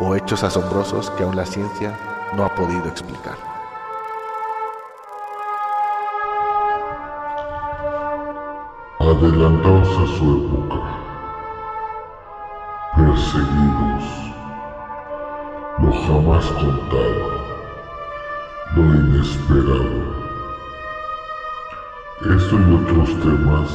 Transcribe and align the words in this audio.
o 0.00 0.14
hechos 0.14 0.44
asombrosos 0.44 1.10
que 1.10 1.24
aún 1.24 1.36
la 1.36 1.44
ciencia 1.44 1.98
no 2.34 2.44
ha 2.44 2.54
podido 2.54 2.86
explicar. 2.86 3.36
Adelantados 9.00 9.88
a 9.88 10.18
su 10.18 10.36
época, 10.36 10.80
perseguidos, 12.96 14.04
lo 15.78 15.92
jamás 15.92 16.44
contado, 16.46 17.28
lo 18.76 18.82
inesperado. 18.82 20.18
Esto 22.20 22.58
y 22.58 22.74
otros 22.74 23.08
temas 23.20 23.70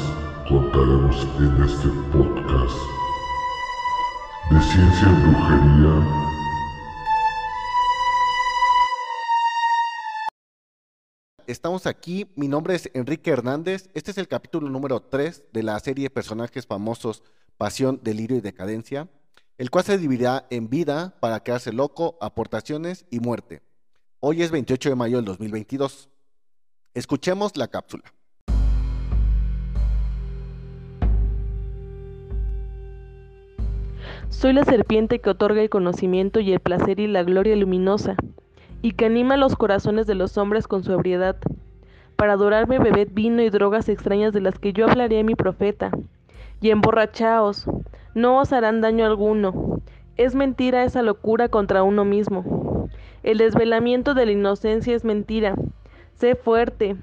contaremos 0.47 1.27
en 1.39 1.63
este 1.63 1.87
podcast 2.11 3.02
de 4.49 4.61
ciencia 4.61 5.07
Estamos 11.45 11.85
aquí, 11.87 12.31
mi 12.35 12.47
nombre 12.47 12.75
es 12.75 12.89
Enrique 12.93 13.29
Hernández, 13.29 13.89
este 13.93 14.11
es 14.11 14.17
el 14.17 14.27
capítulo 14.27 14.69
número 14.69 15.01
3 15.01 15.43
de 15.51 15.63
la 15.63 15.79
serie 15.79 16.05
de 16.05 16.09
personajes 16.09 16.65
famosos 16.65 17.23
Pasión, 17.57 17.99
Delirio 18.03 18.37
y 18.37 18.41
Decadencia, 18.41 19.09
el 19.57 19.69
cual 19.69 19.83
se 19.83 19.97
dividirá 19.97 20.47
en 20.49 20.69
vida 20.69 21.15
para 21.19 21.41
quedarse 21.41 21.71
loco, 21.71 22.17
aportaciones 22.21 23.05
y 23.11 23.19
muerte. 23.19 23.61
Hoy 24.19 24.41
es 24.41 24.51
28 24.51 24.89
de 24.89 24.95
mayo 24.95 25.17
del 25.17 25.25
2022. 25.25 26.09
Escuchemos 26.93 27.55
la 27.57 27.67
cápsula. 27.67 28.13
Soy 34.33 34.51
la 34.51 34.65
serpiente 34.65 35.19
que 35.19 35.29
otorga 35.29 35.61
el 35.61 35.69
conocimiento 35.69 36.41
y 36.41 36.51
el 36.51 36.59
placer 36.59 36.99
y 36.99 37.07
la 37.07 37.23
gloria 37.23 37.55
luminosa, 37.55 38.17
y 38.81 38.91
que 38.91 39.05
anima 39.05 39.37
los 39.37 39.55
corazones 39.55 40.05
de 40.05 40.15
los 40.15 40.37
hombres 40.37 40.67
con 40.67 40.83
su 40.83 40.91
ebriedad. 40.91 41.37
Para 42.17 42.33
adorarme 42.33 42.79
bebed 42.79 43.07
vino 43.13 43.41
y 43.41 43.49
drogas 43.49 43.87
extrañas 43.87 44.33
de 44.33 44.41
las 44.41 44.59
que 44.59 44.73
yo 44.73 44.89
hablaré 44.89 45.19
a 45.19 45.23
mi 45.23 45.35
profeta. 45.35 45.91
Y 46.59 46.71
emborrachaos, 46.71 47.67
no 48.15 48.39
os 48.39 48.51
harán 48.51 48.81
daño 48.81 49.05
alguno. 49.05 49.79
Es 50.17 50.35
mentira 50.35 50.83
esa 50.83 51.03
locura 51.03 51.47
contra 51.47 51.83
uno 51.83 52.03
mismo. 52.03 52.89
El 53.21 53.37
desvelamiento 53.37 54.13
de 54.13 54.25
la 54.25 54.33
inocencia 54.33 54.93
es 54.93 55.05
mentira. 55.05 55.55
Sé 56.15 56.35
fuerte, 56.35 56.97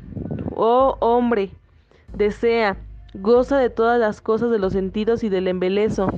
oh 0.56 0.96
hombre, 1.00 1.52
desea, 2.12 2.76
goza 3.14 3.56
de 3.56 3.70
todas 3.70 3.98
las 3.98 4.20
cosas 4.20 4.50
de 4.50 4.58
los 4.58 4.74
sentidos 4.74 5.24
y 5.24 5.30
del 5.30 5.48
embelezo. 5.48 6.10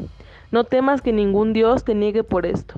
No 0.52 0.64
temas 0.64 1.00
que 1.00 1.14
ningún 1.14 1.54
Dios 1.54 1.82
te 1.82 1.94
niegue 1.94 2.24
por 2.24 2.44
esto. 2.44 2.74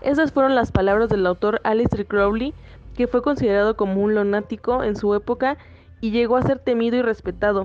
Esas 0.00 0.32
fueron 0.32 0.56
las 0.56 0.72
palabras 0.72 1.08
del 1.08 1.24
autor 1.24 1.60
Alistair 1.62 2.04
Crowley, 2.04 2.52
que 2.96 3.06
fue 3.06 3.22
considerado 3.22 3.76
como 3.76 4.02
un 4.02 4.16
lunático 4.16 4.82
en 4.82 4.96
su 4.96 5.14
época 5.14 5.56
y 6.00 6.10
llegó 6.10 6.36
a 6.36 6.42
ser 6.42 6.58
temido 6.58 6.96
y 6.96 7.02
respetado. 7.02 7.64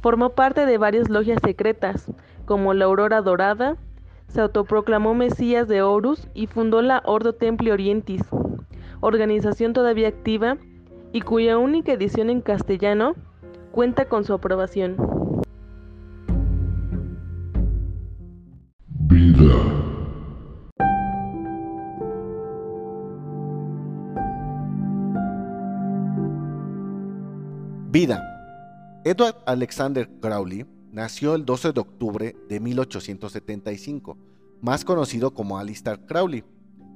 Formó 0.00 0.30
parte 0.30 0.66
de 0.66 0.76
varias 0.76 1.08
logias 1.08 1.38
secretas, 1.44 2.10
como 2.46 2.74
la 2.74 2.86
Aurora 2.86 3.22
Dorada, 3.22 3.76
se 4.26 4.40
autoproclamó 4.40 5.14
Mesías 5.14 5.68
de 5.68 5.82
Horus 5.82 6.26
y 6.34 6.48
fundó 6.48 6.82
la 6.82 7.00
Ordo 7.04 7.32
Templi 7.34 7.70
Orientis, 7.70 8.22
organización 9.02 9.72
todavía 9.72 10.08
activa 10.08 10.56
y 11.12 11.20
cuya 11.20 11.58
única 11.58 11.92
edición 11.92 12.28
en 12.28 12.40
castellano 12.40 13.14
cuenta 13.70 14.06
con 14.06 14.24
su 14.24 14.32
aprobación. 14.32 15.23
Vida. 27.94 28.20
Edward 29.04 29.36
Alexander 29.46 30.10
Crowley 30.20 30.66
nació 30.90 31.36
el 31.36 31.44
12 31.44 31.72
de 31.72 31.80
octubre 31.80 32.36
de 32.48 32.58
1875, 32.58 34.18
más 34.60 34.84
conocido 34.84 35.32
como 35.32 35.58
Alistair 35.58 36.04
Crowley, 36.06 36.42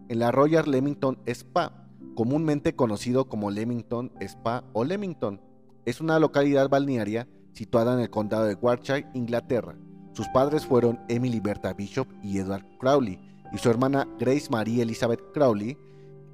en 0.09 0.19
la 0.19 0.33
Royal 0.33 0.69
Leamington 0.69 1.21
Spa, 1.27 1.89
comúnmente 2.17 2.75
conocido 2.75 3.29
como 3.29 3.53
Leamington 3.53 4.11
Spa 4.21 4.65
o 4.73 4.85
Leamington. 4.85 5.41
Es 5.85 6.01
una 6.01 6.19
localidad 6.19 6.69
balnearia 6.69 7.29
situada 7.53 7.95
en 7.95 8.01
el 8.01 8.11
condado 8.11 8.47
de 8.47 8.55
Warwickshire, 8.55 9.07
Inglaterra. 9.15 9.77
Sus 10.19 10.27
padres 10.27 10.67
fueron 10.67 10.99
Emily 11.07 11.39
Berta 11.39 11.73
Bishop 11.73 12.09
y 12.25 12.39
Edward 12.39 12.65
Crowley, 12.81 13.21
y 13.53 13.59
su 13.59 13.71
hermana 13.71 14.09
Grace 14.19 14.49
Marie 14.51 14.83
Elizabeth 14.83 15.23
Crowley, 15.33 15.79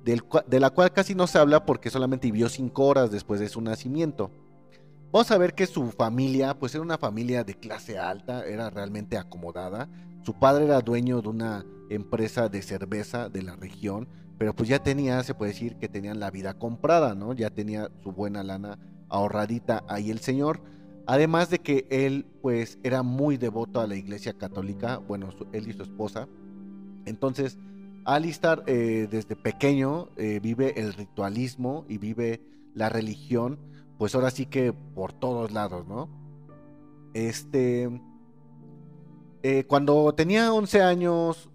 de 0.06 0.58
la 0.58 0.70
cual 0.70 0.90
casi 0.90 1.14
no 1.14 1.26
se 1.26 1.36
habla 1.36 1.66
porque 1.66 1.90
solamente 1.90 2.30
vivió 2.30 2.48
cinco 2.48 2.86
horas 2.86 3.10
después 3.10 3.40
de 3.40 3.50
su 3.50 3.60
nacimiento. 3.60 4.30
Vamos 5.12 5.30
a 5.30 5.36
ver 5.36 5.52
que 5.52 5.66
su 5.66 5.90
familia, 5.90 6.58
pues 6.58 6.74
era 6.74 6.80
una 6.80 6.96
familia 6.96 7.44
de 7.44 7.56
clase 7.56 7.98
alta, 7.98 8.46
era 8.46 8.70
realmente 8.70 9.18
acomodada. 9.18 9.90
Su 10.22 10.32
padre 10.32 10.64
era 10.64 10.80
dueño 10.80 11.20
de 11.20 11.28
una 11.28 11.66
empresa 11.90 12.48
de 12.48 12.62
cerveza 12.62 13.28
de 13.28 13.42
la 13.42 13.54
región, 13.54 14.08
pero 14.38 14.56
pues 14.56 14.70
ya 14.70 14.78
tenía, 14.78 15.22
se 15.24 15.34
puede 15.34 15.52
decir 15.52 15.76
que 15.76 15.90
tenían 15.90 16.20
la 16.20 16.30
vida 16.30 16.54
comprada, 16.54 17.14
¿no? 17.14 17.34
Ya 17.34 17.50
tenía 17.50 17.90
su 18.02 18.12
buena 18.12 18.42
lana 18.42 18.78
ahorradita 19.10 19.84
ahí 19.88 20.10
el 20.10 20.20
señor. 20.20 20.62
Además 21.06 21.50
de 21.50 21.58
que 21.58 21.86
él, 21.90 22.26
pues, 22.40 22.78
era 22.82 23.02
muy 23.02 23.36
devoto 23.36 23.80
a 23.80 23.86
la 23.86 23.96
iglesia 23.96 24.32
católica, 24.34 24.98
bueno, 24.98 25.30
él 25.52 25.68
y 25.68 25.72
su 25.72 25.82
esposa. 25.82 26.28
Entonces, 27.04 27.58
Alistar 28.04 28.64
eh, 28.66 29.08
desde 29.10 29.34
pequeño 29.34 30.10
eh, 30.16 30.38
vive 30.42 30.78
el 30.78 30.92
ritualismo 30.92 31.86
y 31.88 31.96
vive 31.96 32.42
la 32.74 32.88
religión 32.88 33.58
pues 33.98 34.14
ahora 34.14 34.30
sí 34.30 34.46
que 34.46 34.72
por 34.72 35.12
todos 35.12 35.52
lados, 35.52 35.86
¿no? 35.86 36.08
Este, 37.14 37.88
eh, 39.42 39.64
cuando 39.68 40.12
tenía 40.14 40.52
11 40.52 40.82
años, 40.82 41.48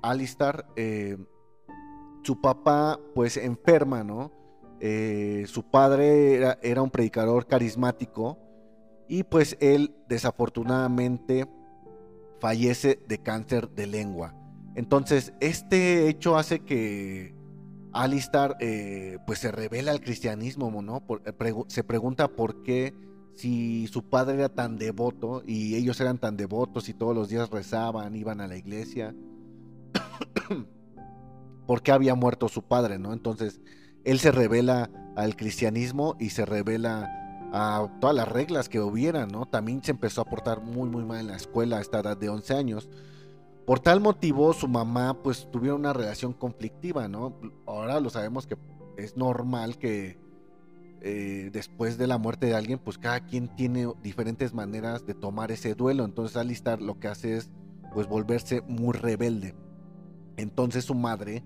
Alistar, 0.00 0.66
su 2.22 2.40
papá 2.40 3.00
pues 3.12 3.36
enferma, 3.36 4.04
¿no? 4.04 4.30
Su 5.46 5.64
padre 5.64 6.36
era, 6.62 6.82
un 6.82 6.90
predicador 6.90 7.48
carismático 7.48 8.38
y 9.08 9.24
pues 9.24 9.56
él 9.60 9.94
desafortunadamente 10.08 11.46
fallece 12.40 13.00
de 13.08 13.18
cáncer 13.18 13.70
de 13.70 13.86
lengua. 13.86 14.34
Entonces, 14.74 15.32
este 15.40 16.08
hecho 16.08 16.36
hace 16.36 16.60
que 16.60 17.34
Alistar 17.92 18.56
eh, 18.58 19.18
pues 19.24 19.38
se 19.38 19.52
revela 19.52 19.92
al 19.92 20.00
cristianismo, 20.00 20.82
¿no? 20.82 21.04
Eh, 21.24 21.54
se 21.68 21.84
pregunta 21.84 22.28
por 22.28 22.62
qué 22.64 22.92
si 23.34 23.86
su 23.86 24.02
padre 24.02 24.34
era 24.34 24.48
tan 24.48 24.76
devoto 24.76 25.42
y 25.46 25.76
ellos 25.76 26.00
eran 26.00 26.18
tan 26.18 26.36
devotos 26.36 26.88
y 26.88 26.94
todos 26.94 27.14
los 27.14 27.28
días 27.28 27.50
rezaban, 27.50 28.16
iban 28.16 28.40
a 28.40 28.48
la 28.48 28.56
iglesia, 28.56 29.14
¿por 31.66 31.82
qué 31.82 31.92
había 31.92 32.16
muerto 32.16 32.48
su 32.48 32.62
padre, 32.62 32.98
¿no? 32.98 33.12
Entonces 33.12 33.60
él 34.04 34.18
se 34.18 34.32
revela 34.32 34.90
al 35.16 35.36
cristianismo 35.36 36.16
y 36.18 36.30
se 36.30 36.44
revela 36.44 37.23
a 37.56 37.88
todas 38.00 38.16
las 38.16 38.28
reglas 38.28 38.68
que 38.68 38.80
hubieran, 38.80 39.28
¿no? 39.28 39.46
También 39.46 39.82
se 39.82 39.92
empezó 39.92 40.22
a 40.22 40.24
portar 40.24 40.60
muy 40.60 40.88
muy 40.88 41.04
mal 41.04 41.20
en 41.20 41.28
la 41.28 41.36
escuela 41.36 41.78
a 41.78 41.80
esta 41.80 42.00
edad 42.00 42.16
de 42.16 42.28
11 42.28 42.54
años 42.54 42.88
por 43.64 43.80
tal 43.80 44.00
motivo, 44.00 44.52
su 44.52 44.68
mamá 44.68 45.22
pues 45.22 45.48
tuvieron 45.50 45.80
una 45.80 45.92
relación 45.92 46.32
conflictiva, 46.34 47.08
¿no? 47.08 47.38
Ahora 47.66 47.98
lo 47.98 48.10
sabemos 48.10 48.46
que 48.46 48.56
es 48.98 49.16
normal 49.16 49.78
que 49.78 50.18
eh, 51.00 51.50
después 51.52 51.96
de 51.96 52.06
la 52.06 52.18
muerte 52.18 52.46
de 52.46 52.54
alguien, 52.54 52.78
pues 52.78 52.98
cada 52.98 53.20
quien 53.20 53.48
tiene 53.56 53.90
diferentes 54.02 54.52
maneras 54.52 55.06
de 55.06 55.14
tomar 55.14 55.50
ese 55.50 55.74
duelo. 55.74 56.04
Entonces 56.04 56.36
Alistar 56.36 56.82
lo 56.82 56.98
que 56.98 57.08
hace 57.08 57.36
es 57.36 57.50
pues 57.94 58.06
volverse 58.06 58.60
muy 58.62 58.92
rebelde. 58.92 59.54
Entonces 60.36 60.84
su 60.84 60.94
madre 60.94 61.42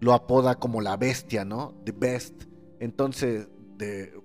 lo 0.00 0.14
apoda 0.14 0.54
como 0.54 0.80
la 0.80 0.96
bestia, 0.96 1.44
¿no? 1.44 1.74
The 1.84 1.92
best. 1.92 2.44
Entonces, 2.80 3.48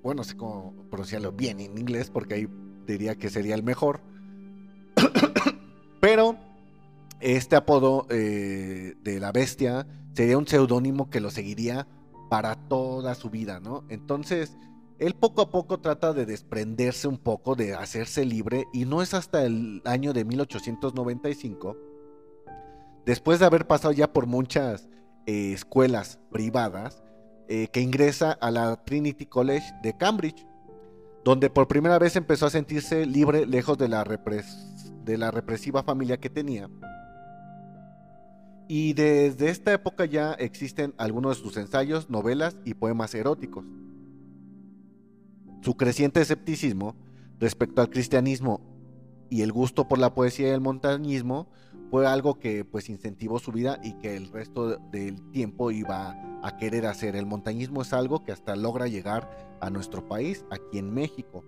bueno, 0.02 0.24
sé 0.24 0.36
cómo 0.36 0.74
pronunciarlo 0.90 1.32
bien 1.32 1.60
en 1.60 1.78
inglés 1.78 2.10
porque 2.10 2.36
ahí 2.36 2.48
diría 2.86 3.16
que 3.16 3.30
sería 3.30 3.56
el 3.56 3.64
mejor. 3.64 4.02
Pero 6.02 6.38
este 7.20 7.56
apodo 7.56 8.08
eh, 8.10 8.96
de 9.04 9.20
la 9.20 9.32
bestia 9.32 9.88
sería 10.14 10.38
un 10.38 10.48
seudónimo 10.48 11.10
que 11.10 11.22
lo 11.22 11.30
seguiría 11.30 11.88
para 12.30 12.56
toda 12.56 13.14
su 13.16 13.30
vida, 13.30 13.60
¿no? 13.60 13.84
Entonces, 13.90 14.58
él 15.00 15.16
poco 15.16 15.42
a 15.42 15.50
poco 15.50 15.80
trata 15.80 16.14
de 16.14 16.26
desprenderse 16.26 17.08
un 17.08 17.18
poco, 17.18 17.56
de 17.56 17.74
hacerse 17.74 18.26
libre, 18.26 18.68
y 18.72 18.86
no 18.86 19.02
es 19.02 19.14
hasta 19.14 19.44
el 19.44 19.82
año 19.86 20.14
de 20.14 20.26
1895, 20.26 21.78
después 23.06 23.40
de 23.40 23.46
haber 23.46 23.68
pasado 23.68 23.92
ya 23.94 24.14
por 24.14 24.28
muchas 24.28 24.88
eh, 25.26 25.54
escuelas 25.54 26.20
privadas, 26.32 27.04
eh, 27.54 27.68
que 27.68 27.82
ingresa 27.82 28.32
a 28.32 28.50
la 28.50 28.82
Trinity 28.86 29.26
College 29.26 29.74
de 29.84 29.98
Cambridge, 29.98 30.48
donde 31.26 31.50
por 31.50 31.68
primera 31.68 32.00
vez 32.00 32.16
empezó 32.16 32.46
a 32.46 32.50
sentirse 32.50 33.06
libre 33.06 33.46
lejos 33.46 33.78
de 33.78 33.90
la, 33.90 34.06
de 34.06 35.18
la 35.18 35.32
represiva 35.32 35.84
familia 35.84 36.16
que 36.16 36.30
tenía. 36.30 36.70
Y 38.70 38.94
desde 38.94 39.50
esta 39.50 39.74
época 39.74 40.06
ya 40.06 40.32
existen 40.32 40.94
algunos 40.98 41.40
de 41.40 41.44
sus 41.44 41.58
ensayos, 41.58 42.10
novelas 42.10 42.56
y 42.64 42.74
poemas 42.74 43.14
eróticos. 43.16 43.66
Su 45.60 45.76
creciente 45.76 46.22
escepticismo 46.22 46.96
respecto 47.38 47.82
al 47.82 47.90
cristianismo 47.90 48.62
y 49.30 49.42
el 49.42 49.52
gusto 49.52 49.90
por 49.90 50.00
la 50.00 50.14
poesía 50.14 50.48
y 50.48 50.52
el 50.52 50.62
montañismo 50.62 51.50
fue 51.92 52.08
algo 52.08 52.40
que 52.40 52.64
pues 52.64 52.90
incentivó 52.90 53.38
su 53.38 53.52
vida 53.52 53.78
y 53.84 53.94
que 53.96 54.16
el 54.16 54.32
resto 54.32 54.78
del 54.78 55.30
tiempo 55.32 55.72
iba 55.72 56.16
a 56.42 56.56
querer 56.56 56.86
hacer. 56.86 57.18
El 57.18 57.26
montañismo 57.26 57.82
es 57.82 57.92
algo 57.92 58.24
que 58.24 58.32
hasta 58.32 58.56
logra 58.56 58.88
llegar 58.88 59.30
a 59.60 59.70
nuestro 59.70 60.08
país, 60.08 60.46
aquí 60.50 60.80
en 60.80 60.94
México. 60.94 61.44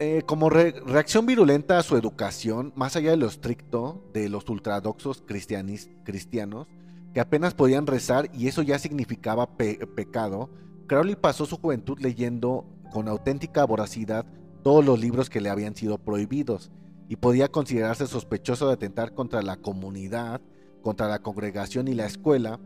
Eh, 0.00 0.22
como 0.26 0.50
reacción 0.50 1.24
virulenta 1.24 1.78
a 1.78 1.84
su 1.84 1.96
educación, 1.96 2.72
más 2.74 2.96
allá 2.96 3.12
de 3.12 3.16
lo 3.16 3.26
estricto 3.26 4.02
de 4.12 4.28
los 4.28 4.48
ultradoxos 4.48 5.22
cristianos, 5.24 6.66
que 7.14 7.20
apenas 7.20 7.54
podían 7.54 7.86
rezar 7.86 8.28
y 8.34 8.48
eso 8.48 8.62
ya 8.62 8.80
significaba 8.80 9.56
pecado, 9.56 10.50
Crowley 10.88 11.14
pasó 11.14 11.46
su 11.46 11.58
juventud 11.58 12.00
leyendo 12.00 12.66
con 12.90 13.06
auténtica 13.06 13.64
voracidad 13.64 14.26
todos 14.64 14.84
los 14.84 14.98
libros 14.98 15.30
que 15.30 15.40
le 15.40 15.48
habían 15.48 15.76
sido 15.76 15.98
prohibidos 15.98 16.72
y 17.10 17.16
podía 17.16 17.48
considerarse 17.48 18.06
sospechoso 18.06 18.68
de 18.68 18.74
atentar 18.74 19.14
contra 19.14 19.42
la 19.42 19.56
comunidad, 19.56 20.40
contra 20.80 21.08
la 21.08 21.18
congregación 21.18 21.88
y 21.88 21.94
la 21.94 22.06
escuela. 22.06 22.60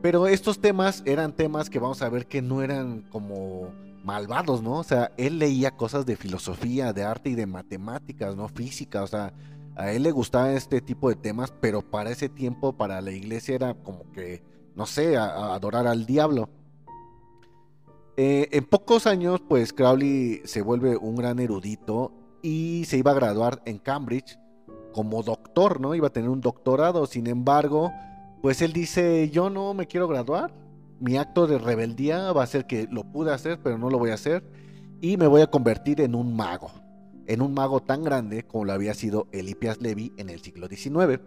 Pero 0.00 0.28
estos 0.28 0.62
temas 0.62 1.02
eran 1.04 1.36
temas 1.36 1.68
que 1.68 1.78
vamos 1.78 2.00
a 2.00 2.08
ver 2.08 2.26
que 2.26 2.40
no 2.40 2.62
eran 2.62 3.02
como 3.10 3.68
malvados, 4.02 4.62
¿no? 4.62 4.78
O 4.78 4.82
sea, 4.82 5.12
él 5.18 5.38
leía 5.38 5.76
cosas 5.76 6.06
de 6.06 6.16
filosofía, 6.16 6.94
de 6.94 7.04
arte 7.04 7.28
y 7.28 7.34
de 7.34 7.44
matemáticas, 7.44 8.34
¿no? 8.34 8.48
Física, 8.48 9.02
o 9.02 9.06
sea, 9.06 9.34
a 9.76 9.92
él 9.92 10.04
le 10.04 10.10
gustaba 10.10 10.54
este 10.54 10.80
tipo 10.80 11.10
de 11.10 11.16
temas, 11.16 11.52
pero 11.60 11.82
para 11.82 12.10
ese 12.10 12.30
tiempo, 12.30 12.72
para 12.72 13.02
la 13.02 13.12
iglesia 13.12 13.56
era 13.56 13.74
como 13.74 14.10
que, 14.12 14.42
no 14.74 14.86
sé, 14.86 15.18
adorar 15.18 15.86
al 15.86 16.06
diablo. 16.06 16.48
Eh, 18.16 18.48
en 18.52 18.64
pocos 18.64 19.06
años, 19.06 19.42
pues 19.46 19.74
Crowley 19.74 20.40
se 20.46 20.62
vuelve 20.62 20.96
un 20.96 21.14
gran 21.14 21.40
erudito 21.40 22.21
y 22.42 22.84
se 22.86 22.98
iba 22.98 23.12
a 23.12 23.14
graduar 23.14 23.62
en 23.64 23.78
Cambridge 23.78 24.38
como 24.92 25.22
doctor, 25.22 25.80
¿no? 25.80 25.94
Iba 25.94 26.08
a 26.08 26.12
tener 26.12 26.28
un 26.28 26.40
doctorado. 26.40 27.06
Sin 27.06 27.26
embargo, 27.26 27.92
pues 28.42 28.60
él 28.62 28.72
dice, 28.72 29.30
yo 29.30 29.50
no 29.50 29.74
me 29.74 29.86
quiero 29.86 30.08
graduar. 30.08 30.52
Mi 31.00 31.16
acto 31.16 31.46
de 31.46 31.58
rebeldía 31.58 32.32
va 32.32 32.42
a 32.42 32.46
ser 32.46 32.66
que 32.66 32.86
lo 32.90 33.04
pude 33.04 33.32
hacer, 33.32 33.58
pero 33.62 33.78
no 33.78 33.90
lo 33.90 33.98
voy 33.98 34.10
a 34.10 34.14
hacer. 34.14 34.44
Y 35.00 35.16
me 35.16 35.26
voy 35.26 35.40
a 35.40 35.48
convertir 35.48 36.00
en 36.00 36.14
un 36.14 36.36
mago. 36.36 36.70
En 37.26 37.40
un 37.40 37.54
mago 37.54 37.80
tan 37.80 38.02
grande 38.02 38.44
como 38.44 38.64
lo 38.64 38.72
había 38.72 38.94
sido 38.94 39.26
Elipias 39.32 39.80
Levi 39.80 40.12
en 40.16 40.28
el 40.28 40.40
siglo 40.40 40.68
XIX. 40.68 41.20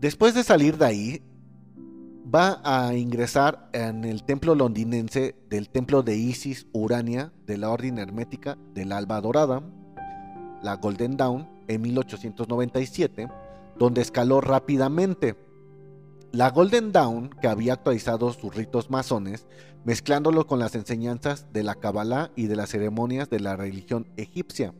Después 0.00 0.34
de 0.34 0.44
salir 0.44 0.76
de 0.76 0.84
ahí, 0.84 1.22
va 2.34 2.60
a 2.62 2.94
ingresar 2.94 3.70
en 3.72 4.04
el 4.04 4.22
templo 4.22 4.54
londinense 4.54 5.34
del 5.48 5.70
templo 5.70 6.02
de 6.02 6.16
Isis 6.16 6.66
Urania 6.72 7.32
de 7.46 7.56
la 7.56 7.70
Orden 7.70 7.98
Hermética 7.98 8.58
del 8.74 8.92
Alba 8.92 9.20
Dorada, 9.20 9.62
la 10.62 10.76
Golden 10.76 11.16
Dawn, 11.16 11.48
en 11.68 11.80
1897, 11.82 13.28
donde 13.78 14.02
escaló 14.02 14.40
rápidamente. 14.40 15.36
La 16.32 16.50
Golden 16.50 16.92
Dawn, 16.92 17.30
que 17.40 17.48
había 17.48 17.72
actualizado 17.72 18.32
sus 18.32 18.54
ritos 18.54 18.90
masones, 18.90 19.46
mezclándolo 19.84 20.46
con 20.46 20.58
las 20.58 20.74
enseñanzas 20.74 21.46
de 21.52 21.62
la 21.62 21.76
Kabbalah 21.76 22.30
y 22.36 22.46
de 22.46 22.56
las 22.56 22.70
ceremonias 22.70 23.30
de 23.30 23.40
la 23.40 23.56
religión 23.56 24.06
egipcia. 24.16 24.74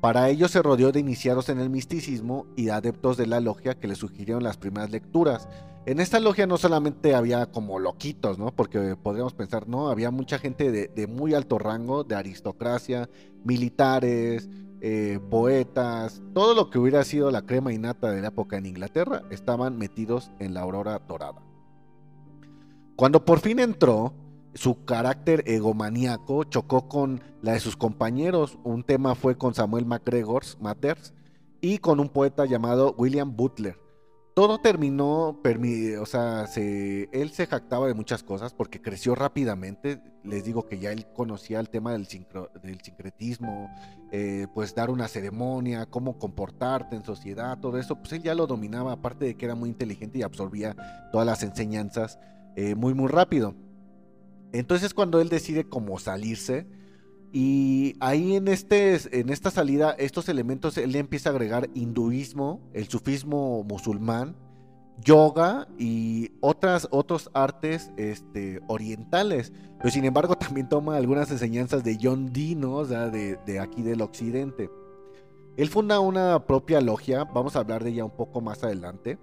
Para 0.00 0.28
ello 0.28 0.48
se 0.48 0.62
rodeó 0.62 0.92
de 0.92 1.00
iniciados 1.00 1.48
en 1.48 1.58
el 1.58 1.70
misticismo 1.70 2.46
y 2.54 2.68
adeptos 2.68 3.16
de 3.16 3.26
la 3.26 3.40
logia 3.40 3.78
que 3.78 3.88
le 3.88 3.94
sugirieron 3.94 4.42
las 4.42 4.56
primeras 4.56 4.90
lecturas, 4.90 5.48
en 5.86 6.00
esta 6.00 6.18
logia 6.18 6.48
no 6.48 6.58
solamente 6.58 7.14
había 7.14 7.46
como 7.46 7.78
loquitos, 7.78 8.38
¿no? 8.38 8.50
Porque 8.50 8.96
podríamos 9.00 9.34
pensar, 9.34 9.68
no, 9.68 9.88
había 9.88 10.10
mucha 10.10 10.36
gente 10.40 10.72
de, 10.72 11.06
muy 11.06 11.32
alto 11.32 11.60
rango, 11.60 12.02
de 12.02 12.16
aristocracia, 12.16 13.08
militares, 13.44 14.48
eh, 14.80 15.20
poetas, 15.30 16.22
todo 16.34 16.54
lo 16.54 16.70
que 16.70 16.80
hubiera 16.80 17.04
sido 17.04 17.30
la 17.30 17.42
crema 17.42 17.72
innata 17.72 18.10
de 18.10 18.20
la 18.20 18.28
época 18.28 18.56
en 18.56 18.66
Inglaterra, 18.66 19.22
estaban 19.30 19.78
metidos 19.78 20.32
en 20.40 20.54
la 20.54 20.62
aurora 20.62 20.98
dorada. 20.98 21.40
Cuando 22.96 23.24
por 23.24 23.38
fin 23.38 23.60
entró, 23.60 24.12
su 24.56 24.84
carácter 24.84 25.44
egomaníaco 25.46 26.44
chocó 26.44 26.88
con 26.88 27.22
la 27.42 27.52
de 27.52 27.60
sus 27.60 27.76
compañeros. 27.76 28.58
Un 28.64 28.82
tema 28.82 29.14
fue 29.14 29.38
con 29.38 29.54
Samuel 29.54 29.86
MacGregor 29.86 30.42
Matters 30.60 31.14
y 31.60 31.78
con 31.78 32.00
un 32.00 32.08
poeta 32.08 32.44
llamado 32.44 32.94
William 32.98 33.36
Butler 33.36 33.86
todo 34.36 34.58
terminó, 34.58 35.40
o 35.98 36.06
sea, 36.06 36.44
él 36.54 37.30
se 37.32 37.46
jactaba 37.46 37.86
de 37.86 37.94
muchas 37.94 38.22
cosas 38.22 38.52
porque 38.52 38.82
creció 38.82 39.14
rápidamente. 39.14 40.02
Les 40.24 40.44
digo 40.44 40.68
que 40.68 40.78
ya 40.78 40.92
él 40.92 41.06
conocía 41.14 41.58
el 41.58 41.70
tema 41.70 41.92
del, 41.92 42.06
del 42.62 42.80
sincretismo, 42.82 43.70
eh, 44.12 44.46
pues 44.52 44.74
dar 44.74 44.90
una 44.90 45.08
ceremonia, 45.08 45.86
cómo 45.86 46.18
comportarte 46.18 46.96
en 46.96 47.02
sociedad, 47.02 47.56
todo 47.60 47.78
eso, 47.78 47.96
pues 47.96 48.12
él 48.12 48.22
ya 48.22 48.34
lo 48.34 48.46
dominaba, 48.46 48.92
aparte 48.92 49.24
de 49.24 49.36
que 49.38 49.46
era 49.46 49.54
muy 49.54 49.70
inteligente 49.70 50.18
y 50.18 50.22
absorbía 50.22 50.76
todas 51.12 51.26
las 51.26 51.42
enseñanzas 51.42 52.18
eh, 52.56 52.74
muy, 52.74 52.92
muy 52.92 53.08
rápido. 53.08 53.54
Entonces 54.52 54.94
cuando 54.94 55.20
él 55.20 55.28
decide 55.28 55.64
como 55.64 55.98
salirse, 55.98 56.66
y 57.32 57.96
ahí 58.00 58.36
en, 58.36 58.48
este, 58.48 58.98
en 59.18 59.28
esta 59.28 59.50
salida, 59.50 59.94
estos 59.98 60.28
elementos, 60.28 60.78
él 60.78 60.96
empieza 60.96 61.28
a 61.28 61.32
agregar 61.32 61.68
hinduismo, 61.74 62.60
el 62.72 62.88
sufismo 62.88 63.62
musulmán, 63.64 64.36
yoga 65.04 65.68
y 65.78 66.30
otras 66.40 66.88
otros 66.90 67.30
artes 67.34 67.90
este, 67.96 68.60
orientales. 68.68 69.52
Pero 69.78 69.90
sin 69.90 70.04
embargo 70.04 70.34
también 70.38 70.68
toma 70.68 70.96
algunas 70.96 71.30
enseñanzas 71.30 71.84
de 71.84 71.98
John 72.00 72.32
Dee, 72.32 72.56
O 72.64 72.84
sea, 72.84 73.10
de 73.10 73.60
aquí 73.60 73.82
del 73.82 74.00
occidente. 74.00 74.70
Él 75.56 75.68
funda 75.68 76.00
una 76.00 76.46
propia 76.46 76.80
logia, 76.80 77.24
vamos 77.24 77.56
a 77.56 77.60
hablar 77.60 77.82
de 77.82 77.90
ella 77.90 78.04
un 78.04 78.16
poco 78.16 78.40
más 78.40 78.62
adelante. 78.62 79.18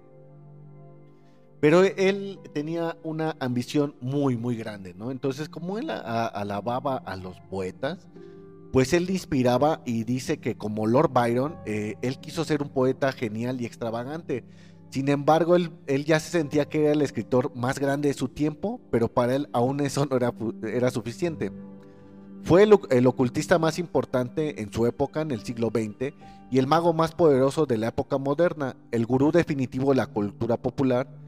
Pero 1.64 1.82
él 1.82 2.38
tenía 2.52 2.98
una 3.04 3.36
ambición 3.40 3.94
muy, 4.02 4.36
muy 4.36 4.54
grande, 4.54 4.92
¿no? 4.92 5.10
Entonces, 5.10 5.48
como 5.48 5.78
él 5.78 5.88
alababa 5.88 6.98
a 6.98 7.16
los 7.16 7.40
poetas, 7.48 8.06
pues 8.70 8.92
él 8.92 9.08
inspiraba 9.08 9.80
y 9.86 10.04
dice 10.04 10.40
que 10.40 10.58
como 10.58 10.86
Lord 10.86 11.12
Byron, 11.14 11.56
eh, 11.64 11.94
él 12.02 12.18
quiso 12.18 12.44
ser 12.44 12.60
un 12.60 12.68
poeta 12.68 13.12
genial 13.12 13.62
y 13.62 13.64
extravagante. 13.64 14.44
Sin 14.90 15.08
embargo, 15.08 15.56
él, 15.56 16.04
ya 16.04 16.20
se 16.20 16.32
sentía 16.32 16.68
que 16.68 16.82
era 16.82 16.92
el 16.92 17.00
escritor 17.00 17.56
más 17.56 17.78
grande 17.78 18.08
de 18.08 18.14
su 18.14 18.28
tiempo, 18.28 18.78
pero 18.90 19.08
para 19.08 19.34
él 19.34 19.48
aún 19.54 19.80
eso 19.80 20.04
no 20.04 20.16
era, 20.16 20.34
era 20.70 20.90
suficiente. 20.90 21.50
Fue 22.42 22.64
el, 22.64 22.78
el, 22.90 23.06
ocultista 23.06 23.58
más 23.58 23.78
importante 23.78 24.60
en 24.60 24.70
su 24.70 24.84
época, 24.84 25.22
en 25.22 25.30
el 25.30 25.42
siglo 25.42 25.70
XX, 25.74 26.12
y 26.50 26.58
el 26.58 26.66
mago 26.66 26.92
más 26.92 27.12
poderoso 27.12 27.64
de 27.64 27.78
la 27.78 27.88
época 27.88 28.18
moderna, 28.18 28.76
el 28.90 29.06
gurú 29.06 29.32
definitivo 29.32 29.92
de 29.92 29.96
la 29.96 30.08
cultura 30.08 30.58
popular, 30.58 31.23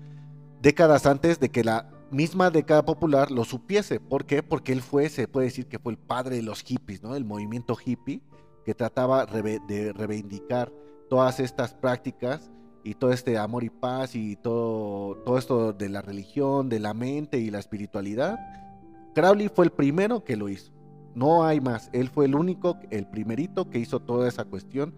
décadas 0.61 1.07
antes 1.07 1.41
de 1.41 1.51
que 1.51 1.65
la 1.65 1.91
misma 2.11 2.51
década 2.51 2.85
popular 2.85 3.31
lo 3.31 3.45
supiese. 3.45 4.01
¿Por 4.01 4.27
qué? 4.27 4.43
Porque 4.43 4.73
él 4.73 4.83
fue, 4.83 5.09
se 5.09 5.29
puede 5.29 5.47
decir 5.47 5.67
que 5.67 5.79
fue 5.79 5.93
el 5.93 5.99
padre 5.99 6.37
de 6.37 6.43
los 6.43 6.63
hippies, 6.63 7.03
¿no? 7.03 7.15
El 7.15 7.25
movimiento 7.25 7.77
hippie 7.83 8.23
que 8.65 8.75
trataba 8.75 9.27
de 9.27 9.93
reivindicar 9.93 10.73
todas 11.09 11.41
estas 11.41 11.75
prácticas 11.75 12.51
y 12.87 12.95
todo 12.95 13.13
este 13.13 13.37
amor 13.37 13.65
y 13.65 13.71
paz 13.71 14.15
y 14.15 14.37
todo, 14.37 15.17
todo 15.25 15.39
esto 15.39 15.73
de 15.73 15.89
la 15.89 16.03
religión, 16.03 16.69
de 16.69 16.79
la 16.79 16.95
mente 16.95 17.39
y 17.39 17.51
la 17.51 17.59
espiritualidad. 17.59 18.39
Crowley 19.15 19.49
fue 19.49 19.65
el 19.65 19.73
primero 19.73 20.25
que 20.25 20.37
lo 20.37 20.49
hizo. 20.49 20.73
No 21.15 21.45
hay 21.45 21.61
más. 21.61 21.91
Él 21.93 22.11
fue 22.11 22.27
el 22.27 22.35
único, 22.35 22.79
el 22.91 23.07
primerito 23.09 23.71
que 23.71 23.79
hizo 23.79 24.01
toda 24.01 24.29
esa 24.29 24.45
cuestión. 24.45 24.95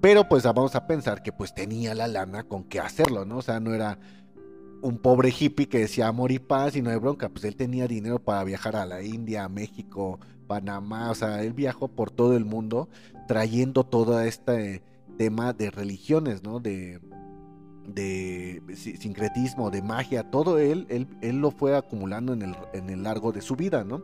Pero 0.00 0.28
pues 0.28 0.42
vamos 0.42 0.74
a 0.74 0.86
pensar 0.86 1.22
que 1.22 1.32
pues 1.32 1.54
tenía 1.54 1.94
la 1.94 2.08
lana 2.08 2.44
con 2.44 2.64
qué 2.64 2.80
hacerlo, 2.80 3.24
¿no? 3.24 3.38
O 3.38 3.42
sea, 3.42 3.60
no 3.60 3.72
era 3.72 3.98
un 4.82 4.98
pobre 4.98 5.32
hippie 5.36 5.68
que 5.68 5.80
decía 5.80 6.08
amor 6.08 6.32
y 6.32 6.38
paz 6.38 6.76
y 6.76 6.82
no 6.82 6.90
hay 6.90 6.96
bronca, 6.96 7.28
pues 7.28 7.44
él 7.44 7.56
tenía 7.56 7.86
dinero 7.86 8.18
para 8.18 8.44
viajar 8.44 8.76
a 8.76 8.86
la 8.86 9.02
India, 9.02 9.48
México, 9.48 10.18
Panamá, 10.46 11.10
o 11.10 11.14
sea, 11.14 11.42
él 11.42 11.52
viajó 11.52 11.88
por 11.88 12.10
todo 12.10 12.36
el 12.36 12.44
mundo 12.44 12.88
trayendo 13.28 13.84
todo 13.84 14.20
este 14.20 14.82
tema 15.16 15.52
de 15.52 15.70
religiones, 15.70 16.42
¿no? 16.42 16.60
De, 16.60 17.00
de 17.86 18.62
sincretismo, 18.74 19.70
de 19.70 19.82
magia, 19.82 20.30
todo 20.30 20.58
él, 20.58 20.86
él, 20.88 21.36
lo 21.38 21.50
fue 21.50 21.76
acumulando 21.76 22.32
en 22.32 22.42
el, 22.42 22.56
en 22.72 22.90
el, 22.90 23.02
largo 23.02 23.32
de 23.32 23.40
su 23.40 23.56
vida, 23.56 23.84
¿no? 23.84 24.02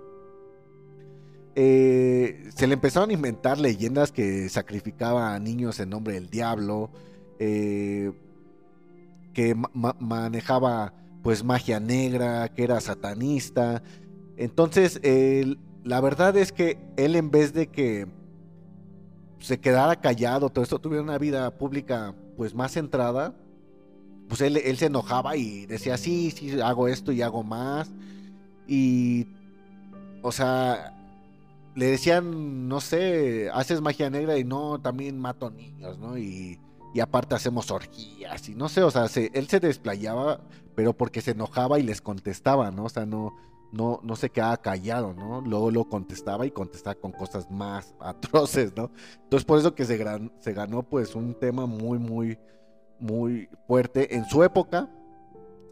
Eh, 1.54 2.50
se 2.54 2.66
le 2.66 2.75
empezaron 2.75 3.11
a 3.11 3.14
inventar 3.14 3.59
leyendas 3.59 4.12
que 4.12 4.49
sacrificaba 4.50 5.35
a 5.35 5.40
niños 5.40 5.80
en 5.80 5.90
nombre 5.90 6.14
del 6.14 6.28
diablo, 6.28 6.90
eh, 7.38 8.12
que 9.37 9.55
manejaba 10.00 10.95
pues 11.23 11.45
magia 11.45 11.78
negra, 11.78 12.49
que 12.55 12.64
era 12.64 12.81
satanista. 12.81 13.83
Entonces, 14.38 14.99
la 15.85 16.00
verdad 16.00 16.35
es 16.38 16.52
que 16.52 16.78
él 16.97 17.16
en 17.16 17.31
vez 17.31 17.52
de 17.52 17.66
que 17.66 18.07
se 19.38 19.61
quedara 19.61 19.97
callado, 19.97 20.49
todo 20.49 20.64
esto 20.64 20.78
tuviera 20.78 21.02
una 21.02 21.19
vida 21.19 21.50
pública 21.59 22.14
pues 22.38 22.55
más 22.55 22.73
centrada, 22.73 23.35
pues 24.26 24.40
él, 24.40 24.57
él 24.57 24.78
se 24.78 24.87
enojaba 24.87 25.37
y 25.37 25.66
decía, 25.66 25.99
sí, 25.99 26.31
sí, 26.31 26.59
hago 26.59 26.88
esto 26.88 27.12
y 27.12 27.21
hago 27.21 27.45
más. 27.45 27.90
Y, 28.66 29.26
o 30.23 30.33
sea, 30.33 30.95
le 31.75 31.85
decían, 31.85 32.69
no 32.69 32.81
sé, 32.81 33.50
haces 33.52 33.83
magia 33.83 34.09
negra 34.09 34.38
y 34.38 34.45
no, 34.45 34.81
también 34.81 35.19
mato 35.19 35.50
niños, 35.50 35.99
¿no? 35.99 36.16
Y, 36.16 36.59
y 36.96 37.00
aparte 37.00 37.34
hacemos 37.34 37.70
orgías 37.70 38.48
y 38.48 38.54
no 38.54 38.70
sé, 38.70 38.82
o 38.82 38.90
sea, 38.90 39.04
él 39.34 39.48
se 39.48 39.60
desplayaba, 39.60 40.40
pero 40.74 40.96
porque 40.96 41.20
se 41.20 41.32
enojaba 41.32 41.78
y 41.78 41.82
les 41.82 42.00
contestaba, 42.00 42.70
¿no? 42.70 42.84
O 42.84 42.88
sea, 42.88 43.04
no, 43.04 43.34
no, 43.70 44.00
no 44.02 44.16
se 44.16 44.30
quedaba 44.30 44.56
callado, 44.56 45.12
¿no? 45.12 45.42
Luego 45.42 45.70
lo 45.70 45.84
contestaba 45.90 46.46
y 46.46 46.52
contestaba 46.52 46.94
con 46.94 47.12
cosas 47.12 47.50
más 47.50 47.94
atroces, 48.00 48.74
¿no? 48.74 48.90
Entonces 49.24 49.44
por 49.44 49.58
eso 49.58 49.74
que 49.74 49.84
se, 49.84 50.02
se 50.38 50.52
ganó 50.54 50.84
pues 50.84 51.14
un 51.14 51.34
tema 51.34 51.66
muy, 51.66 51.98
muy, 51.98 52.38
muy 52.98 53.50
fuerte 53.66 54.16
en 54.16 54.24
su 54.24 54.42
época. 54.42 54.88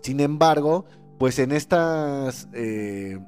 Sin 0.03 0.21
embargo, 0.21 0.85
pues 1.19 1.39
en 1.39 1.53
estas 1.53 2.49
eh, 2.53 3.19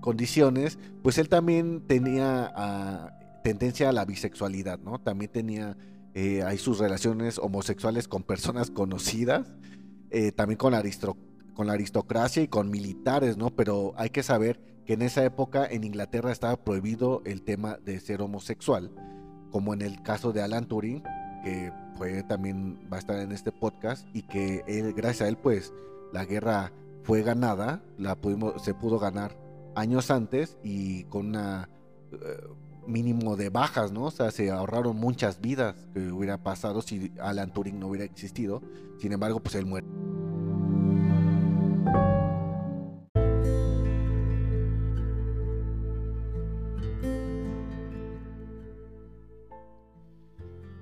condiciones, 0.00 0.78
pues 1.02 1.18
él 1.18 1.28
también 1.28 1.84
tenía 1.88 2.52
ah, 2.54 3.10
tendencia 3.42 3.88
a 3.88 3.92
la 3.92 4.04
bisexualidad, 4.04 4.78
¿no? 4.78 5.00
También 5.00 5.32
tenía 5.32 5.76
eh, 6.14 6.42
ahí 6.42 6.58
sus 6.58 6.78
relaciones 6.78 7.38
homosexuales 7.38 8.08
con 8.08 8.22
personas 8.22 8.70
conocidas, 8.70 9.52
eh, 10.10 10.32
también 10.32 10.58
con 10.58 10.74
con 11.54 11.66
la 11.66 11.72
aristocracia 11.74 12.42
y 12.42 12.48
con 12.48 12.70
militares, 12.70 13.36
¿no? 13.36 13.50
Pero 13.50 13.92
hay 13.96 14.10
que 14.10 14.22
saber 14.22 14.60
que 14.86 14.94
en 14.94 15.02
esa 15.02 15.24
época 15.24 15.66
en 15.66 15.84
Inglaterra 15.84 16.32
estaba 16.32 16.56
prohibido 16.56 17.22
el 17.24 17.42
tema 17.42 17.78
de 17.84 18.00
ser 18.00 18.22
homosexual, 18.22 18.90
como 19.50 19.74
en 19.74 19.82
el 19.82 20.02
caso 20.02 20.32
de 20.32 20.42
Alan 20.42 20.66
Turing, 20.66 21.02
que 21.44 21.72
fue 21.96 22.22
también 22.22 22.80
va 22.92 22.96
a 22.96 23.00
estar 23.00 23.18
en 23.18 23.32
este 23.32 23.52
podcast 23.52 24.06
y 24.14 24.22
que 24.22 24.64
él, 24.66 24.94
gracias 24.94 25.26
a 25.26 25.28
él, 25.28 25.36
pues 25.36 25.72
la 26.12 26.24
guerra 26.24 26.72
fue 27.02 27.22
ganada, 27.22 27.82
la 27.98 28.16
pudimos, 28.16 28.62
se 28.62 28.74
pudo 28.74 28.98
ganar 28.98 29.36
años 29.74 30.10
antes 30.10 30.58
y 30.62 31.04
con 31.04 31.26
una 31.26 31.68
eh, 32.12 32.16
mínimo 32.90 33.36
de 33.36 33.48
bajas, 33.48 33.92
¿no? 33.92 34.04
O 34.04 34.10
sea, 34.10 34.30
se 34.30 34.50
ahorraron 34.50 34.96
muchas 34.96 35.40
vidas 35.40 35.74
que 35.94 36.12
hubiera 36.12 36.38
pasado 36.38 36.82
si 36.82 37.12
Alan 37.20 37.52
Turing 37.52 37.78
no 37.78 37.88
hubiera 37.88 38.04
existido. 38.04 38.62
Sin 38.98 39.12
embargo, 39.12 39.40
pues 39.40 39.54
él 39.54 39.66
muere. 39.66 39.86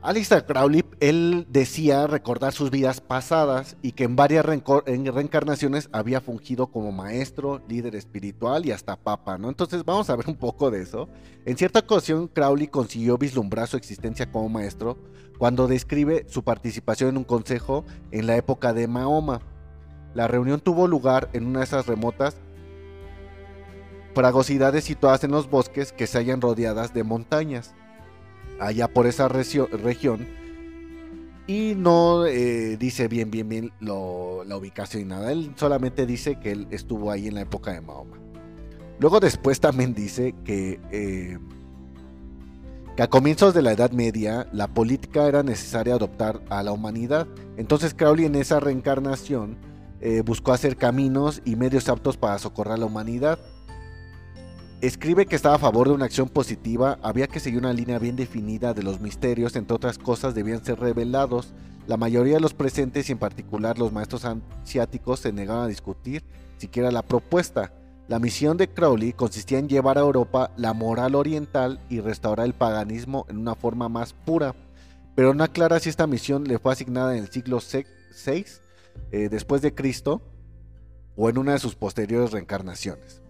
Alistair 0.01 0.47
Crowley, 0.47 0.85
él 1.01 1.47
decía 1.51 2.07
recordar 2.07 2.53
sus 2.53 2.71
vidas 2.71 3.01
pasadas 3.01 3.77
y 3.83 3.93
que 3.93 4.05
en 4.05 4.15
varias 4.15 4.47
reencarnaciones 4.47 5.89
había 5.93 6.21
fungido 6.21 6.69
como 6.69 6.93
maestro, 6.93 7.61
líder 7.69 7.97
espiritual 7.97 8.65
y 8.65 8.71
hasta 8.71 8.97
papa, 8.97 9.39
¿no? 9.39 9.49
Entonces 9.49 9.85
vamos 9.85 10.09
a 10.09 10.15
ver 10.15 10.29
un 10.29 10.37
poco 10.37 10.71
de 10.71 10.83
eso. 10.83 11.09
En 11.45 11.57
cierta 11.57 11.81
ocasión, 11.81 12.29
Crowley 12.29 12.69
consiguió 12.69 13.19
vislumbrar 13.19 13.67
su 13.67 13.77
existencia 13.77 14.31
como 14.31 14.49
maestro 14.49 14.99
cuando 15.37 15.67
describe 15.67 16.27
su 16.29 16.45
participación 16.45 17.11
en 17.11 17.17
un 17.17 17.25
consejo 17.25 17.85
en 18.13 18.29
la 18.29 18.37
época 18.37 18.73
de 18.73 18.87
Mahoma. 18.87 19.41
La 20.15 20.29
reunión 20.29 20.61
tuvo 20.61 20.87
lugar 20.87 21.29
en 21.33 21.45
una 21.45 21.59
de 21.59 21.65
esas 21.65 21.87
remotas 21.87 22.37
fragosidades 24.15 24.85
situadas 24.85 25.25
en 25.25 25.33
los 25.33 25.51
bosques 25.51 25.93
que 25.93 26.07
se 26.07 26.19
hallan 26.19 26.41
rodeadas 26.41 26.95
de 26.95 27.03
montañas 27.03 27.75
allá 28.61 28.89
por 28.89 29.07
esa 29.07 29.29
región 29.29 30.27
y 31.49 31.75
no 31.75 32.27
eh, 32.27 32.77
dice 32.77 33.09
bien, 33.09 33.31
bien, 33.31 33.49
bien 33.49 33.73
la 33.81 34.57
ubicación 34.57 35.03
y 35.03 35.07
nada. 35.07 35.33
Él 35.33 35.55
solamente 35.57 36.05
dice 36.05 36.39
que 36.39 36.53
él 36.53 36.69
estuvo 36.71 37.11
ahí 37.11 37.27
en 37.27 37.35
la 37.35 37.41
época 37.41 37.73
de 37.73 37.81
Mahoma. 37.81 38.19
Luego 39.01 39.19
después 39.19 39.59
también 39.59 39.95
dice 39.95 40.35
que, 40.45 40.79
eh, 40.93 41.39
a 42.99 43.07
comienzos 43.07 43.55
de 43.55 43.63
la 43.63 43.73
Edad 43.73 43.93
Media 43.93 44.47
la 44.53 44.67
política 44.67 45.27
era 45.27 45.43
necesaria 45.43 45.95
adoptar 45.95 46.43
a 46.51 46.63
la 46.63 46.73
humanidad. 46.73 47.27
Entonces 47.57 47.95
Crowley 47.95 48.27
en 48.27 48.35
esa 48.35 48.61
reencarnación 48.61 49.57
eh, 50.01 50.21
buscó 50.21 50.53
hacer 50.53 50.77
caminos 50.77 51.41
y 51.47 51.57
medios 51.57 51.89
aptos 51.89 52.19
para 52.19 52.39
socorrer 52.39 52.75
a 52.75 52.77
la 52.77 52.87
humanidad. 52.87 53.39
Escribe 54.81 55.27
que 55.27 55.35
estaba 55.35 55.57
a 55.57 55.59
favor 55.59 55.89
de 55.89 55.95
una 55.95 56.05
acción 56.05 56.29
positiva, 56.29 57.01
había 57.03 57.27
que 57.27 57.41
seguir 57.41 57.59
una 57.59 57.73
línea 57.73 57.99
bien 57.99 58.15
definida 58.15 58.75
de 58.75 58.85
los 58.85 59.01
misterios, 59.01 59.57
entre 59.57 59.75
otras 59.75 59.99
cosas 59.99 60.37
debían 60.37 60.65
ser 60.65 60.79
revelados. 60.79 61.53
La 61.89 61.97
mayoría 61.97 62.35
de 62.35 62.41
los 62.41 62.55
presentes 62.55 63.09
y 63.09 63.13
en 63.13 63.19
particular 63.19 63.77
los 63.77 63.93
maestros 63.93 64.25
asiáticos 64.25 65.19
se 65.19 65.33
negaban 65.33 65.65
a 65.65 65.69
discutir 65.69 66.23
siquiera 66.59 66.93
la 66.93 67.03
propuesta. 67.03 67.73
La 68.07 68.21
misión 68.21 68.57
de 68.57 68.69
Crowley 68.69 69.15
consistía 69.15 69.59
en 69.59 69.69
llevar 69.69 69.99
a 69.99 70.03
Europa 70.03 70.53
la 70.57 70.75
moral 70.75 71.17
oriental 71.17 71.81
y 71.89 71.99
restaurar 71.99 72.47
el 72.47 72.55
paganismo 72.55 73.27
en 73.29 73.39
una 73.39 73.57
forma 73.57 73.89
más 73.89 74.13
pura, 74.13 74.55
pero 75.17 75.35
no 75.35 75.43
aclara 75.43 75.81
si 75.81 75.89
esta 75.89 76.07
misión 76.07 76.45
le 76.45 76.61
fue 76.61 76.73
asignada 76.73 77.17
en 77.17 77.25
el 77.25 77.33
siglo 77.33 77.59
VI 77.59 78.45
eh, 79.11 79.29
después 79.29 79.61
de 79.61 79.75
Cristo 79.75 80.23
o 81.17 81.29
en 81.29 81.37
una 81.37 81.55
de 81.55 81.59
sus 81.59 81.75
posteriores 81.75 82.31
reencarnaciones. 82.31 83.23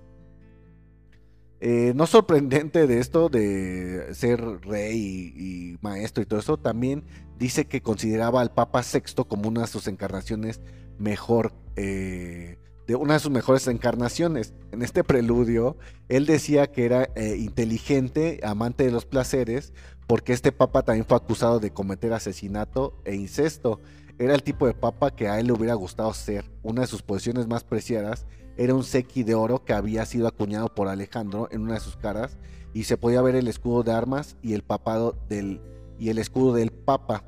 Eh, 1.61 1.93
no 1.97 2.07
sorprendente 2.07 2.87
de 2.87 3.01
esto 3.01 3.29
de 3.29 4.15
ser 4.15 4.41
rey 4.63 5.33
y, 5.37 5.77
maestro 5.81 6.23
y 6.23 6.27
todo 6.27 6.39
eso, 6.39 6.57
también 6.57 7.05
dice 7.37 7.67
que 7.67 7.83
consideraba 7.83 8.41
al 8.41 8.53
Papa 8.53 8.83
VI 8.83 9.25
como 9.27 9.49
una 9.49 9.63
de 9.63 9.67
sus 9.67 9.89
encarnaciones 9.89 10.61
mejor, 10.99 11.53
eh, 11.75 12.59
de 12.87 12.95
una 12.95 13.15
de 13.15 13.21
sus 13.21 13.33
mejores 13.33 13.67
encarnaciones. 13.67 14.55
En 14.71 14.83
este 14.83 15.03
preludio, 15.03 15.77
él 16.09 16.27
decía 16.27 16.69
que 16.69 16.85
era 16.85 17.11
eh, 17.17 17.37
inteligente, 17.37 18.41
amante 18.45 18.85
de 18.85 18.93
los 18.93 19.05
placeres, 19.05 19.73
porque 20.07 20.33
este 20.33 20.53
Papa 20.53 20.85
también 20.85 21.07
fue 21.07 21.17
acusado 21.17 21.59
de 21.59 21.73
cometer 21.73 22.13
asesinato 22.13 22.97
e 23.05 23.17
incesto. 23.17 23.81
Era 24.19 24.35
el 24.35 24.43
tipo 24.43 24.67
de 24.67 24.75
Papa 24.75 25.11
que 25.15 25.29
a 25.29 25.39
él 25.41 25.49
le 25.49 25.53
hubiera 25.53 25.75
gustado 25.75 26.15
ser. 26.15 26.45
Una 26.63 26.83
de 26.83 26.87
sus 26.87 27.03
posiciones 27.03 27.47
más 27.47 27.65
preciadas 27.65 28.27
era 28.59 28.75
un 28.75 28.83
sequi 28.85 29.23
de 29.23 29.35
oro 29.35 29.65
que 29.65 29.73
había 29.73 30.05
sido 30.05 30.27
acuñado 30.27 30.75
por 30.75 30.89
Alejandro 30.89 31.49
en 31.51 31.63
una 31.63 31.75
de 31.75 31.81
sus 31.81 31.97
caras 31.97 32.37
y 32.75 32.85
se 32.85 32.99
podía 32.99 33.23
ver 33.23 33.37
el 33.37 33.49
escudo 33.49 33.85
de 33.85 33.93
armas 33.93 34.37
y 34.43 34.53
el 34.53 34.63
papado 34.63 35.17
del 35.29 35.63
y 35.99 36.11
el 36.11 36.19
escudo 36.19 36.55
del 36.55 36.71
papa 36.71 37.25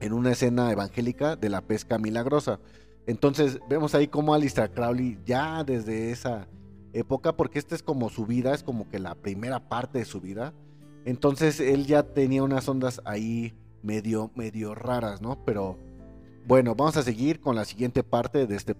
en 0.00 0.12
una 0.12 0.32
escena 0.32 0.72
evangélica 0.72 1.36
de 1.36 1.48
la 1.50 1.60
pesca 1.60 1.98
milagrosa. 1.98 2.60
Entonces 3.06 3.60
vemos 3.68 3.94
ahí 3.94 4.08
como 4.08 4.34
Alistair 4.34 4.70
Crowley 4.70 5.18
ya 5.24 5.64
desde 5.64 6.10
esa 6.10 6.48
época, 6.92 7.36
porque 7.36 7.58
esta 7.58 7.74
es 7.74 7.82
como 7.82 8.10
su 8.10 8.26
vida, 8.26 8.54
es 8.54 8.62
como 8.62 8.88
que 8.88 8.98
la 8.98 9.14
primera 9.14 9.68
parte 9.68 9.98
de 9.98 10.04
su 10.04 10.20
vida. 10.20 10.52
Entonces 11.04 11.60
él 11.60 11.86
ya 11.86 12.02
tenía 12.02 12.42
unas 12.42 12.68
ondas 12.68 13.00
ahí 13.04 13.54
medio, 13.82 14.30
medio 14.34 14.74
raras, 14.74 15.22
¿no? 15.22 15.42
Pero 15.44 15.78
bueno, 16.46 16.74
vamos 16.74 16.96
a 16.96 17.02
seguir 17.02 17.40
con 17.40 17.56
la 17.56 17.64
siguiente 17.64 18.02
parte 18.02 18.46
de 18.46 18.56
este 18.56 18.74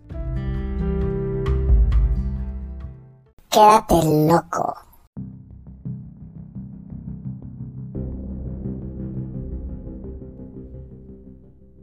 Quédate 3.58 4.04
loco. 4.04 4.76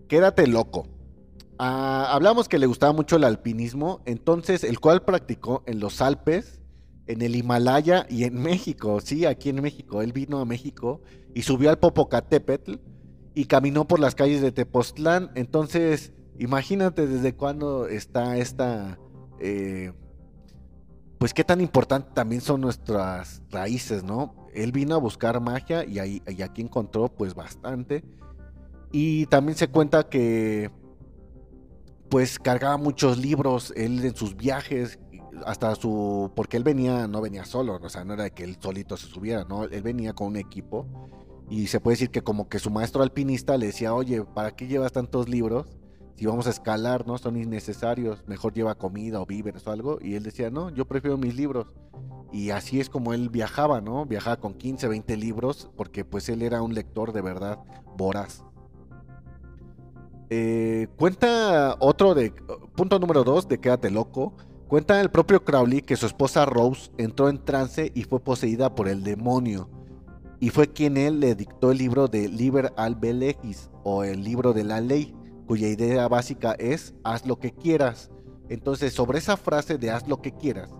Quédate 0.07 0.47
loco. 0.47 0.87
Ah, 1.59 2.07
hablamos 2.13 2.47
que 2.47 2.59
le 2.59 2.65
gustaba 2.65 2.93
mucho 2.93 3.17
el 3.17 3.25
alpinismo, 3.25 3.99
entonces 4.05 4.63
el 4.63 4.79
cual 4.79 5.03
practicó 5.03 5.63
en 5.65 5.81
los 5.81 5.99
Alpes, 5.99 6.61
en 7.07 7.21
el 7.21 7.35
Himalaya 7.35 8.05
y 8.09 8.23
en 8.23 8.41
México. 8.41 9.01
Sí, 9.01 9.25
aquí 9.25 9.49
en 9.49 9.61
México. 9.61 10.01
Él 10.01 10.13
vino 10.13 10.39
a 10.39 10.45
México 10.45 11.01
y 11.33 11.41
subió 11.41 11.69
al 11.69 11.79
Popocatépetl 11.79 12.75
y 13.33 13.45
caminó 13.47 13.85
por 13.85 13.99
las 13.99 14.15
calles 14.15 14.41
de 14.41 14.53
Tepoztlán. 14.53 15.29
Entonces, 15.35 16.13
imagínate 16.39 17.05
desde 17.05 17.35
cuándo 17.35 17.89
está 17.89 18.37
esta 18.37 18.97
eh, 19.41 19.91
pues 21.17 21.33
qué 21.33 21.43
tan 21.43 21.61
importante 21.61 22.09
también 22.13 22.41
son 22.41 22.61
nuestras 22.61 23.41
raíces, 23.49 24.03
¿no? 24.03 24.35
Él 24.53 24.71
vino 24.71 24.95
a 24.95 24.99
buscar 24.99 25.39
magia 25.39 25.85
y, 25.85 25.99
ahí, 25.99 26.21
y 26.27 26.41
aquí 26.41 26.61
encontró 26.61 27.07
pues 27.09 27.33
bastante. 27.33 28.03
Y 28.91 29.25
también 29.27 29.57
se 29.57 29.67
cuenta 29.67 30.07
que 30.09 30.71
pues 32.09 32.39
cargaba 32.39 32.77
muchos 32.77 33.17
libros, 33.17 33.73
él 33.75 34.03
en 34.05 34.15
sus 34.15 34.35
viajes, 34.35 34.99
hasta 35.45 35.75
su, 35.75 36.31
porque 36.35 36.57
él 36.57 36.63
venía, 36.63 37.07
no 37.07 37.21
venía 37.21 37.45
solo, 37.45 37.79
o 37.81 37.89
sea, 37.89 38.05
no 38.05 38.13
era 38.13 38.29
que 38.29 38.43
él 38.43 38.57
solito 38.59 38.95
se 38.95 39.07
subiera, 39.07 39.43
¿no? 39.43 39.65
Él 39.65 39.81
venía 39.81 40.13
con 40.13 40.27
un 40.27 40.37
equipo 40.37 40.85
y 41.49 41.67
se 41.67 41.79
puede 41.79 41.95
decir 41.95 42.09
que 42.09 42.23
como 42.23 42.47
que 42.47 42.59
su 42.59 42.71
maestro 42.71 43.03
alpinista 43.03 43.57
le 43.57 43.67
decía, 43.67 43.93
oye, 43.93 44.23
¿para 44.23 44.51
qué 44.55 44.67
llevas 44.67 44.91
tantos 44.91 45.29
libros? 45.29 45.77
Si 46.15 46.25
vamos 46.25 46.47
a 46.47 46.49
escalar, 46.49 47.05
¿no? 47.05 47.17
Son 47.17 47.37
innecesarios, 47.37 48.23
mejor 48.27 48.53
lleva 48.53 48.75
comida 48.75 49.21
o 49.21 49.25
víveres 49.25 49.67
o 49.67 49.71
algo. 49.71 49.99
Y 50.01 50.15
él 50.15 50.23
decía, 50.23 50.49
no, 50.49 50.69
yo 50.69 50.85
prefiero 50.85 51.17
mis 51.17 51.35
libros. 51.35 51.67
Y 52.31 52.51
así 52.51 52.79
es 52.79 52.89
como 52.89 53.13
él 53.13 53.29
viajaba, 53.29 53.81
¿no? 53.81 54.05
Viajaba 54.05 54.37
con 54.37 54.53
15, 54.53 54.87
20 54.87 55.17
libros, 55.17 55.69
porque 55.75 56.05
pues 56.05 56.29
él 56.29 56.41
era 56.41 56.61
un 56.61 56.73
lector 56.73 57.11
de 57.11 57.21
verdad 57.21 57.59
voraz. 57.97 58.43
Eh, 60.29 60.87
cuenta 60.97 61.75
otro 61.79 62.15
de. 62.15 62.31
Punto 62.75 62.99
número 62.99 63.23
dos 63.23 63.47
de 63.47 63.59
Quédate 63.59 63.91
loco. 63.91 64.33
Cuenta 64.67 64.99
el 64.99 65.11
propio 65.11 65.43
Crowley 65.43 65.81
que 65.81 65.95
su 65.95 66.07
esposa 66.07 66.45
Rose 66.45 66.89
entró 66.97 67.29
en 67.29 67.43
trance 67.43 67.91
y 67.93 68.03
fue 68.03 68.19
poseída 68.19 68.73
por 68.73 68.87
el 68.87 69.03
demonio. 69.03 69.69
Y 70.39 70.49
fue 70.49 70.67
quien 70.73 70.97
él 70.97 71.19
le 71.19 71.35
dictó 71.35 71.71
el 71.71 71.77
libro 71.77 72.07
de 72.07 72.27
Liber 72.27 72.73
al 72.75 72.95
Belegis 72.95 73.69
o 73.83 74.03
el 74.03 74.23
libro 74.23 74.53
de 74.53 74.63
la 74.63 74.81
ley, 74.81 75.15
cuya 75.45 75.67
idea 75.67 76.07
básica 76.07 76.53
es 76.59 76.93
haz 77.03 77.25
lo 77.25 77.39
que 77.39 77.51
quieras. 77.51 78.11
Entonces, 78.49 78.93
sobre 78.93 79.19
esa 79.19 79.37
frase 79.37 79.77
de 79.77 79.91
haz 79.91 80.07
lo 80.07 80.21
que 80.21 80.31
quieras, 80.31 80.71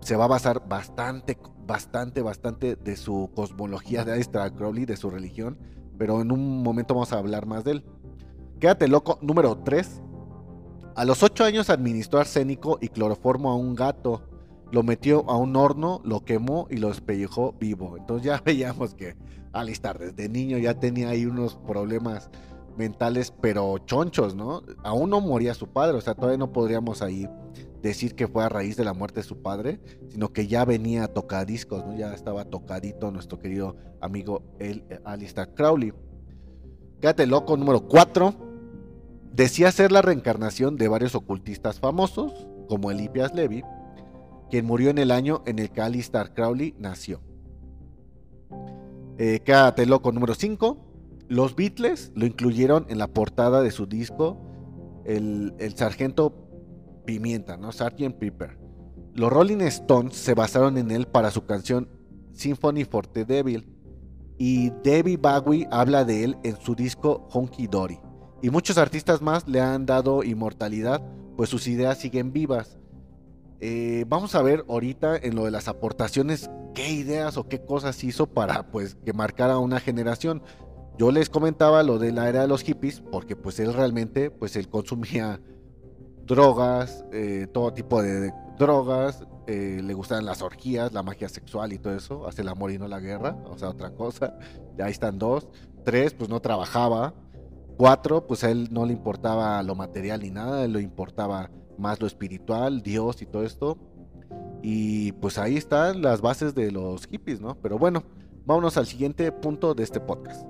se 0.00 0.16
va 0.16 0.24
a 0.24 0.28
basar 0.28 0.66
bastante, 0.68 1.38
bastante, 1.66 2.22
bastante 2.22 2.76
de 2.76 2.96
su 2.96 3.30
cosmología 3.34 4.04
de 4.04 4.12
Aleister 4.12 4.52
Crowley, 4.52 4.86
de 4.86 4.96
su 4.96 5.10
religión, 5.10 5.58
pero 5.98 6.20
en 6.20 6.32
un 6.32 6.62
momento 6.62 6.94
vamos 6.94 7.12
a 7.12 7.18
hablar 7.18 7.46
más 7.46 7.64
de 7.64 7.72
él. 7.72 7.84
Quédate 8.60 8.88
loco, 8.88 9.18
número 9.20 9.58
3. 9.58 10.02
A 10.94 11.04
los 11.04 11.22
8 11.22 11.44
años 11.44 11.70
administró 11.70 12.18
arsénico 12.18 12.78
y 12.80 12.88
cloroformo 12.88 13.50
a 13.50 13.56
un 13.56 13.74
gato. 13.74 14.22
Lo 14.70 14.82
metió 14.82 15.28
a 15.30 15.36
un 15.36 15.56
horno, 15.56 16.00
lo 16.04 16.24
quemó 16.24 16.66
y 16.70 16.76
lo 16.76 16.88
despellejó 16.88 17.52
vivo. 17.52 17.96
Entonces 17.96 18.26
ya 18.26 18.40
veíamos 18.44 18.94
que 18.94 19.16
Alistar 19.52 19.98
desde 19.98 20.28
niño 20.28 20.58
ya 20.58 20.74
tenía 20.74 21.10
ahí 21.10 21.24
unos 21.24 21.56
problemas 21.56 22.30
mentales, 22.78 23.32
pero 23.40 23.76
chonchos, 23.78 24.34
¿no? 24.34 24.62
Aún 24.82 25.10
no 25.10 25.20
moría 25.20 25.52
su 25.52 25.66
padre, 25.68 25.98
o 25.98 26.00
sea, 26.00 26.14
todavía 26.14 26.38
no 26.38 26.52
podríamos 26.52 27.02
ahí 27.02 27.28
decir 27.82 28.14
que 28.14 28.26
fue 28.26 28.44
a 28.44 28.48
raíz 28.48 28.76
de 28.76 28.84
la 28.84 28.94
muerte 28.94 29.20
de 29.20 29.26
su 29.26 29.42
padre, 29.42 29.80
sino 30.08 30.32
que 30.32 30.46
ya 30.46 30.64
venía 30.64 31.04
a 31.04 31.08
tocadiscos, 31.08 31.84
¿no? 31.84 31.96
Ya 31.96 32.14
estaba 32.14 32.44
tocadito 32.44 33.10
nuestro 33.10 33.38
querido 33.38 33.76
amigo 34.00 34.42
el, 34.58 34.84
Alistair 35.04 35.52
Crowley. 35.54 35.92
Quédate 37.00 37.26
loco, 37.26 37.56
número 37.56 37.86
4 37.86 38.48
decía 39.38 39.70
ser 39.70 39.92
la 39.92 40.02
reencarnación 40.02 40.76
de 40.76 40.88
varios 40.88 41.14
ocultistas 41.14 41.78
famosos, 41.78 42.48
como 42.68 42.90
Elipias 42.90 43.32
Levy, 43.34 43.62
quien 44.50 44.66
murió 44.66 44.90
en 44.90 44.98
el 44.98 45.12
año 45.12 45.42
en 45.46 45.60
el 45.60 45.70
que 45.70 45.80
Alistair 45.80 46.32
Crowley 46.34 46.74
nació. 46.76 47.20
Eh, 49.16 49.40
quédate 49.44 49.86
loco 49.86 50.10
número 50.10 50.34
5. 50.34 50.87
Los 51.28 51.54
Beatles 51.54 52.12
lo 52.14 52.26
incluyeron 52.26 52.86
en 52.88 52.98
la 52.98 53.08
portada 53.08 53.62
de 53.62 53.70
su 53.70 53.86
disco 53.86 54.40
El, 55.04 55.54
Sargento 55.76 56.34
Pimienta, 57.04 57.56
¿no? 57.56 57.72
Sgt. 57.72 58.14
Pepper. 58.18 58.58
Los 59.14 59.32
Rolling 59.32 59.60
Stones 59.62 60.14
se 60.14 60.34
basaron 60.34 60.78
en 60.78 60.90
él 60.90 61.06
para 61.06 61.30
su 61.30 61.44
canción 61.44 61.88
Symphony 62.32 62.84
for 62.84 63.06
the 63.06 63.24
Devil. 63.24 63.66
Y 64.38 64.70
Debbie 64.84 65.16
Bowie 65.16 65.66
habla 65.70 66.04
de 66.04 66.24
él 66.24 66.36
en 66.44 66.56
su 66.60 66.74
disco 66.74 67.26
Honky 67.32 67.66
Dory 67.66 67.98
y 68.40 68.50
muchos 68.50 68.78
artistas 68.78 69.20
más 69.20 69.48
le 69.48 69.60
han 69.60 69.86
dado 69.86 70.22
inmortalidad, 70.22 71.02
pues 71.36 71.50
sus 71.50 71.66
ideas 71.66 71.98
siguen 71.98 72.32
vivas. 72.32 72.78
Eh, 73.60 74.04
vamos 74.06 74.34
a 74.36 74.42
ver 74.42 74.64
ahorita 74.68 75.16
en 75.16 75.34
lo 75.34 75.44
de 75.44 75.50
las 75.50 75.66
aportaciones 75.66 76.48
qué 76.74 76.92
ideas 76.92 77.36
o 77.36 77.48
qué 77.48 77.64
cosas 77.64 78.04
hizo 78.04 78.26
para 78.26 78.70
pues 78.70 78.94
que 79.04 79.12
marcara 79.12 79.58
una 79.58 79.80
generación. 79.80 80.42
Yo 80.98 81.12
les 81.12 81.30
comentaba 81.30 81.82
lo 81.82 81.98
de 81.98 82.12
la 82.12 82.28
era 82.28 82.42
de 82.42 82.48
los 82.48 82.62
hippies 82.62 83.00
porque 83.00 83.36
pues 83.36 83.60
él 83.60 83.72
realmente 83.72 84.30
pues 84.30 84.56
él 84.56 84.68
consumía 84.68 85.40
drogas, 86.26 87.04
eh, 87.12 87.46
todo 87.52 87.72
tipo 87.72 88.02
de 88.02 88.32
drogas, 88.58 89.24
eh, 89.46 89.80
le 89.82 89.94
gustaban 89.94 90.26
las 90.26 90.42
orgías, 90.42 90.92
la 90.92 91.02
magia 91.02 91.28
sexual 91.28 91.72
y 91.72 91.78
todo 91.78 91.94
eso, 91.94 92.26
hace 92.26 92.42
el 92.42 92.48
amor 92.48 92.72
y 92.72 92.78
no 92.78 92.88
la 92.88 93.00
guerra, 93.00 93.36
o 93.46 93.56
sea, 93.56 93.70
otra 93.70 93.90
cosa. 93.90 94.36
Ahí 94.82 94.90
están 94.90 95.18
dos. 95.18 95.48
Tres, 95.84 96.12
pues 96.12 96.28
no 96.28 96.40
trabajaba, 96.40 97.14
Cuatro, 97.78 98.26
pues 98.26 98.42
a 98.42 98.50
él 98.50 98.70
no 98.72 98.84
le 98.84 98.92
importaba 98.92 99.62
lo 99.62 99.76
material 99.76 100.20
ni 100.20 100.32
nada, 100.32 100.66
le 100.66 100.82
importaba 100.82 101.48
más 101.78 102.00
lo 102.00 102.08
espiritual, 102.08 102.82
Dios 102.82 103.22
y 103.22 103.26
todo 103.26 103.44
esto. 103.44 103.78
Y 104.64 105.12
pues 105.12 105.38
ahí 105.38 105.56
están 105.56 106.02
las 106.02 106.20
bases 106.20 106.56
de 106.56 106.72
los 106.72 107.06
hippies, 107.06 107.40
¿no? 107.40 107.54
Pero 107.54 107.78
bueno, 107.78 108.02
vámonos 108.44 108.76
al 108.76 108.86
siguiente 108.86 109.30
punto 109.30 109.74
de 109.74 109.84
este 109.84 110.00
podcast. 110.00 110.44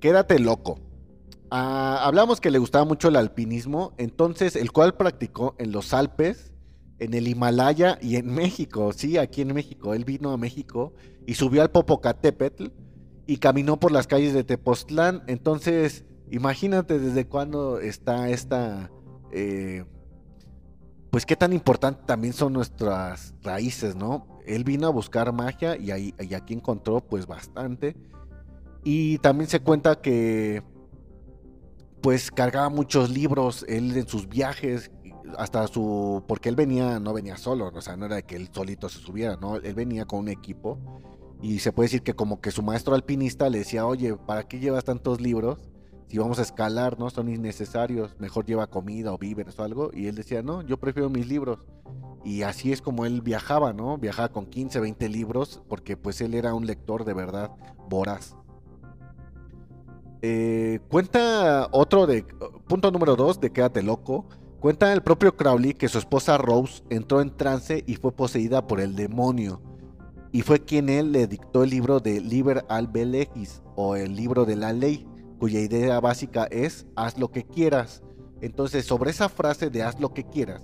Quédate 0.00 0.38
loco. 0.38 0.80
Ah, 1.50 2.00
hablamos 2.04 2.40
que 2.40 2.50
le 2.50 2.58
gustaba 2.58 2.84
mucho 2.84 3.08
el 3.08 3.16
alpinismo, 3.16 3.92
entonces 3.98 4.56
el 4.56 4.72
cual 4.72 4.94
practicó 4.94 5.54
en 5.58 5.72
los 5.72 5.92
Alpes 5.92 6.50
en 7.00 7.14
el 7.14 7.26
Himalaya 7.26 7.98
y 8.00 8.16
en 8.16 8.32
México, 8.32 8.92
sí, 8.92 9.16
aquí 9.16 9.40
en 9.40 9.54
México. 9.54 9.94
Él 9.94 10.04
vino 10.04 10.30
a 10.30 10.36
México 10.36 10.92
y 11.26 11.34
subió 11.34 11.62
al 11.62 11.70
Popocatépetl 11.70 12.66
y 13.26 13.38
caminó 13.38 13.80
por 13.80 13.90
las 13.90 14.06
calles 14.06 14.34
de 14.34 14.44
Tepoztlán. 14.44 15.24
Entonces, 15.26 16.04
imagínate 16.30 16.98
desde 16.98 17.26
cuándo 17.26 17.80
está 17.80 18.28
esta... 18.28 18.90
Eh, 19.32 19.84
pues 21.10 21.26
qué 21.26 21.34
tan 21.34 21.52
importante 21.52 22.02
también 22.06 22.34
son 22.34 22.52
nuestras 22.52 23.34
raíces, 23.42 23.96
¿no? 23.96 24.38
Él 24.46 24.62
vino 24.62 24.86
a 24.86 24.90
buscar 24.90 25.32
magia 25.32 25.76
y, 25.76 25.90
ahí, 25.90 26.14
y 26.20 26.34
aquí 26.34 26.54
encontró 26.54 27.00
pues 27.00 27.26
bastante. 27.26 27.96
Y 28.84 29.18
también 29.18 29.48
se 29.48 29.60
cuenta 29.60 30.00
que 30.00 30.62
pues 32.00 32.30
cargaba 32.30 32.70
muchos 32.70 33.10
libros 33.10 33.64
él 33.68 33.94
en 33.96 34.08
sus 34.08 34.26
viajes 34.28 34.90
hasta 35.36 35.66
su, 35.68 36.24
porque 36.26 36.48
él 36.48 36.56
venía, 36.56 36.98
no 36.98 37.12
venía 37.12 37.36
solo, 37.36 37.70
o 37.72 37.80
sea, 37.82 37.96
no 37.96 38.06
era 38.06 38.22
que 38.22 38.36
él 38.36 38.48
solito 38.52 38.88
se 38.88 38.98
subiera, 38.98 39.36
no, 39.36 39.56
él 39.56 39.74
venía 39.74 40.06
con 40.06 40.20
un 40.20 40.28
equipo 40.28 40.78
y 41.42 41.60
se 41.60 41.72
puede 41.72 41.86
decir 41.86 42.02
que 42.02 42.14
como 42.14 42.40
que 42.40 42.50
su 42.50 42.62
maestro 42.62 42.94
alpinista 42.94 43.48
le 43.48 43.58
decía, 43.58 43.86
oye, 43.86 44.16
¿para 44.16 44.44
qué 44.44 44.58
llevas 44.58 44.84
tantos 44.84 45.20
libros? 45.20 45.70
Si 46.08 46.18
vamos 46.18 46.38
a 46.38 46.42
escalar, 46.42 46.98
¿no? 46.98 47.08
Son 47.08 47.28
innecesarios, 47.28 48.16
mejor 48.18 48.44
lleva 48.44 48.66
comida 48.66 49.12
o 49.12 49.18
víveres 49.18 49.58
o 49.58 49.62
algo. 49.62 49.90
Y 49.94 50.08
él 50.08 50.16
decía, 50.16 50.42
no, 50.42 50.62
yo 50.62 50.76
prefiero 50.78 51.08
mis 51.08 51.28
libros. 51.28 51.60
Y 52.24 52.42
así 52.42 52.72
es 52.72 52.82
como 52.82 53.06
él 53.06 53.22
viajaba, 53.22 53.72
¿no? 53.72 53.96
Viajaba 53.96 54.30
con 54.30 54.46
15, 54.46 54.80
20 54.80 55.08
libros, 55.08 55.62
porque 55.68 55.96
pues 55.96 56.20
él 56.20 56.34
era 56.34 56.52
un 56.52 56.66
lector 56.66 57.04
de 57.04 57.14
verdad 57.14 57.52
voraz. 57.88 58.36
Eh, 60.22 60.80
cuenta 60.88 61.68
otro 61.70 62.06
de, 62.06 62.24
punto 62.68 62.90
número 62.90 63.16
2 63.16 63.40
de 63.40 63.50
Quédate 63.50 63.82
loco, 63.82 64.26
Cuenta 64.60 64.92
el 64.92 65.02
propio 65.02 65.38
Crowley 65.38 65.72
que 65.72 65.88
su 65.88 65.96
esposa 65.96 66.36
Rose 66.36 66.82
entró 66.90 67.22
en 67.22 67.34
trance 67.34 67.82
y 67.86 67.94
fue 67.94 68.12
poseída 68.12 68.66
por 68.66 68.78
el 68.82 68.94
demonio. 68.94 69.62
Y 70.32 70.42
fue 70.42 70.66
quien 70.66 70.90
él 70.90 71.12
le 71.12 71.26
dictó 71.26 71.64
el 71.64 71.70
libro 71.70 71.98
de 71.98 72.20
Liber 72.20 72.66
al 72.68 72.86
Belegis 72.86 73.62
o 73.74 73.96
el 73.96 74.14
libro 74.14 74.44
de 74.44 74.56
la 74.56 74.74
ley, 74.74 75.08
cuya 75.38 75.60
idea 75.60 75.98
básica 75.98 76.44
es 76.50 76.86
haz 76.94 77.16
lo 77.16 77.30
que 77.30 77.46
quieras. 77.46 78.02
Entonces, 78.42 78.84
sobre 78.84 79.12
esa 79.12 79.30
frase 79.30 79.70
de 79.70 79.82
haz 79.82 79.98
lo 79.98 80.12
que 80.12 80.24
quieras, 80.24 80.60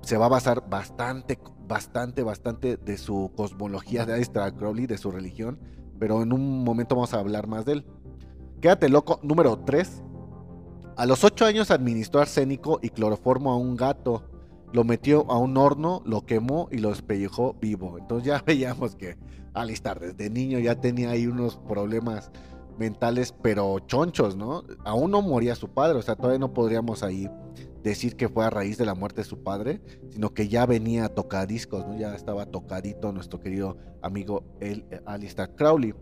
se 0.00 0.16
va 0.16 0.24
a 0.24 0.30
basar 0.30 0.70
bastante, 0.70 1.38
bastante, 1.68 2.22
bastante 2.22 2.78
de 2.78 2.96
su 2.96 3.30
cosmología 3.36 4.06
de 4.06 4.26
Crowley, 4.56 4.86
de 4.86 4.96
su 4.96 5.10
religión, 5.10 5.60
pero 5.98 6.22
en 6.22 6.32
un 6.32 6.64
momento 6.64 6.94
vamos 6.94 7.12
a 7.12 7.18
hablar 7.18 7.46
más 7.46 7.66
de 7.66 7.72
él. 7.72 7.86
Quédate 8.62 8.88
loco, 8.88 9.18
número 9.24 9.58
3. 9.58 10.04
A 10.96 11.04
los 11.04 11.24
8 11.24 11.46
años 11.46 11.72
administró 11.72 12.20
arsénico 12.20 12.78
y 12.80 12.90
cloroformo 12.90 13.50
a 13.50 13.56
un 13.56 13.74
gato. 13.74 14.22
Lo 14.72 14.84
metió 14.84 15.28
a 15.32 15.36
un 15.36 15.56
horno, 15.56 16.00
lo 16.06 16.24
quemó 16.24 16.68
y 16.70 16.78
lo 16.78 16.90
despellejó 16.90 17.54
vivo. 17.60 17.98
Entonces 17.98 18.28
ya 18.28 18.40
veíamos 18.46 18.94
que 18.94 19.16
Alistar 19.52 19.98
desde 19.98 20.30
niño 20.30 20.60
ya 20.60 20.80
tenía 20.80 21.10
ahí 21.10 21.26
unos 21.26 21.56
problemas 21.56 22.30
mentales, 22.78 23.34
pero 23.42 23.80
chonchos, 23.80 24.36
¿no? 24.36 24.62
Aún 24.84 25.10
no 25.10 25.22
moría 25.22 25.56
su 25.56 25.68
padre, 25.68 25.98
o 25.98 26.02
sea, 26.02 26.14
todavía 26.14 26.38
no 26.38 26.54
podríamos 26.54 27.02
ahí 27.02 27.28
decir 27.82 28.14
que 28.14 28.28
fue 28.28 28.44
a 28.44 28.50
raíz 28.50 28.78
de 28.78 28.86
la 28.86 28.94
muerte 28.94 29.22
de 29.22 29.24
su 29.24 29.42
padre, 29.42 29.82
sino 30.10 30.32
que 30.32 30.46
ya 30.46 30.66
venía 30.66 31.06
a 31.06 31.08
tocadiscos, 31.08 31.84
¿no? 31.84 31.98
Ya 31.98 32.14
estaba 32.14 32.46
tocadito 32.46 33.10
nuestro 33.10 33.40
querido 33.40 33.76
amigo 34.02 34.44
el, 34.60 34.86
Alistair 35.04 35.50
Crowley. 35.56 35.94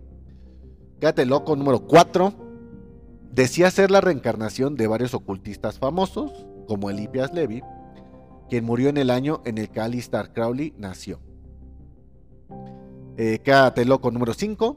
Quédate 1.01 1.25
loco 1.25 1.57
número 1.57 1.87
4. 1.87 2.50
Decía 3.33 3.71
ser 3.71 3.91
la 3.91 4.01
reencarnación 4.01 4.75
de 4.75 4.89
varios 4.89 5.15
ocultistas 5.15 5.79
famosos, 5.79 6.47
como 6.67 6.91
Elipias 6.91 7.33
Levy, 7.33 7.63
quien 8.49 8.65
murió 8.65 8.89
en 8.89 8.97
el 8.97 9.11
año 9.11 9.41
en 9.45 9.59
el 9.59 9.71
que 9.71 9.81
Alistair 9.81 10.33
Crowley 10.33 10.75
nació. 10.77 11.21
Eh, 13.17 13.39
quédate 13.45 13.85
loco 13.85 14.11
número 14.11 14.35
5. 14.35 14.77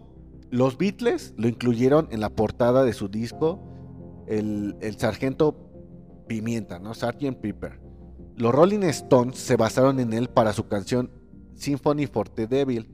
Los 0.52 0.78
Beatles 0.78 1.34
lo 1.36 1.48
incluyeron 1.48 2.08
en 2.12 2.20
la 2.20 2.30
portada 2.30 2.84
de 2.84 2.94
su 2.94 3.08
disco 3.08 3.60
El, 4.28 4.76
Sargento 4.98 5.56
Pimienta, 6.28 6.78
¿no? 6.78 6.94
Sgt. 6.94 7.36
Pepper. 7.42 7.80
Los 8.36 8.54
Rolling 8.54 8.84
Stones 8.84 9.38
se 9.38 9.56
basaron 9.56 10.00
en 10.00 10.14
él 10.14 10.30
para 10.30 10.54
su 10.54 10.68
canción 10.68 11.10
Symphony 11.56 12.06
for 12.08 12.30
the 12.30 12.48
Devil 12.48 12.88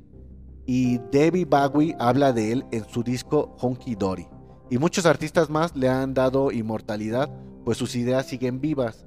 y 0.65 0.99
David 1.11 1.47
Bowie 1.47 1.95
habla 1.99 2.31
de 2.31 2.51
él 2.51 2.65
en 2.71 2.85
su 2.87 3.03
disco 3.03 3.55
Honky 3.59 3.95
Dory. 3.95 4.27
Y 4.69 4.77
muchos 4.77 5.05
artistas 5.05 5.49
más 5.49 5.75
le 5.75 5.89
han 5.89 6.13
dado 6.13 6.51
inmortalidad, 6.51 7.29
pues 7.65 7.77
sus 7.77 7.95
ideas 7.95 8.27
siguen 8.27 8.61
vivas. 8.61 9.05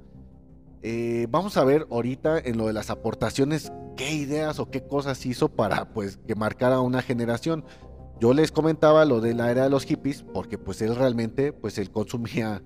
Eh, 0.81 1.27
vamos 1.29 1.55
a 1.55 1.63
ver 1.63 1.87
ahorita 1.89 2.39
en 2.39 2.57
lo 2.57 2.67
de 2.67 2.73
las 2.73 2.89
aportaciones 2.89 3.71
qué 3.95 4.13
ideas 4.13 4.59
o 4.59 4.69
qué 4.69 4.85
cosas 4.85 5.25
hizo 5.25 5.49
para 5.49 5.93
pues 5.93 6.17
que 6.27 6.35
marcara 6.35 6.81
una 6.81 7.01
generación. 7.01 7.63
Yo 8.19 8.33
les 8.33 8.51
comentaba 8.51 9.05
lo 9.05 9.21
de 9.21 9.33
la 9.33 9.49
era 9.51 9.63
de 9.63 9.69
los 9.69 9.85
hippies 9.85 10.23
porque 10.23 10.57
pues 10.57 10.81
él 10.81 10.95
realmente 10.95 11.53
pues 11.53 11.77
él 11.77 11.91
consumía 11.91 12.61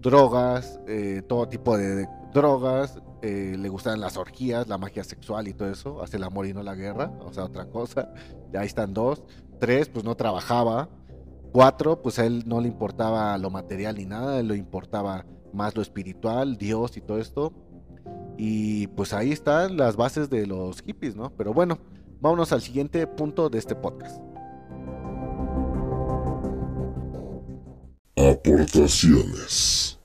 drogas, 0.00 0.80
eh, 0.86 1.22
todo 1.26 1.48
tipo 1.48 1.76
de 1.76 2.08
drogas, 2.32 3.00
eh, 3.22 3.56
le 3.58 3.68
gustaban 3.68 4.00
las 4.00 4.16
orgías, 4.16 4.68
la 4.68 4.78
magia 4.78 5.04
sexual 5.04 5.48
y 5.48 5.52
todo 5.52 5.70
eso, 5.70 6.02
hace 6.02 6.16
el 6.16 6.24
amor 6.24 6.46
y 6.46 6.54
no 6.54 6.62
la 6.62 6.74
guerra, 6.74 7.12
o 7.20 7.32
sea, 7.32 7.44
otra 7.44 7.66
cosa. 7.66 8.12
Ahí 8.54 8.66
están 8.66 8.94
dos. 8.94 9.22
Tres, 9.58 9.88
pues 9.88 10.04
no 10.04 10.14
trabajaba. 10.14 10.88
Cuatro, 11.56 12.02
pues 12.02 12.18
a 12.18 12.26
él 12.26 12.42
no 12.44 12.60
le 12.60 12.68
importaba 12.68 13.38
lo 13.38 13.48
material 13.48 13.96
ni 13.96 14.04
nada, 14.04 14.42
le 14.42 14.58
importaba 14.58 15.24
más 15.54 15.74
lo 15.74 15.80
espiritual, 15.80 16.58
Dios 16.58 16.98
y 16.98 17.00
todo 17.00 17.18
esto. 17.18 17.54
Y 18.36 18.88
pues 18.88 19.14
ahí 19.14 19.32
están 19.32 19.78
las 19.78 19.96
bases 19.96 20.28
de 20.28 20.46
los 20.46 20.82
hippies, 20.82 21.16
¿no? 21.16 21.34
Pero 21.34 21.54
bueno, 21.54 21.78
vámonos 22.20 22.52
al 22.52 22.60
siguiente 22.60 23.06
punto 23.06 23.48
de 23.48 23.58
este 23.58 23.74
podcast. 23.74 24.20
Aportaciones. 28.16 29.95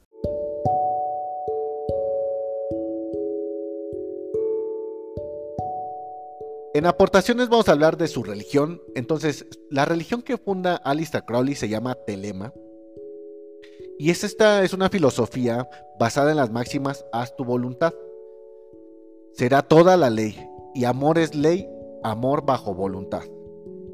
En 6.74 6.86
aportaciones 6.86 7.50
vamos 7.50 7.68
a 7.68 7.74
hablar 7.74 7.98
de 7.98 8.08
su 8.08 8.24
religión. 8.24 8.82
Entonces, 8.96 9.46
la 9.70 9.84
religión 9.84 10.22
que 10.22 10.38
funda 10.38 10.78
Alistair 10.78 11.26
Crowley 11.26 11.54
se 11.54 11.68
llama 11.68 11.96
Telema. 12.08 12.54
Y 14.00 14.10
es 14.10 14.24
esta 14.24 14.64
es 14.64 14.72
una 14.72 14.88
filosofía 14.88 15.68
basada 16.00 16.32
en 16.32 16.38
las 16.38 16.50
máximas 16.50 17.06
haz 17.12 17.36
tu 17.36 17.44
voluntad. 17.44 17.94
Será 19.34 19.62
toda 19.62 19.98
la 19.98 20.10
ley, 20.10 20.38
y 20.74 20.86
amor 20.86 21.18
es 21.18 21.36
ley, 21.36 21.68
amor 22.04 22.46
bajo 22.46 22.74
voluntad. 22.74 23.24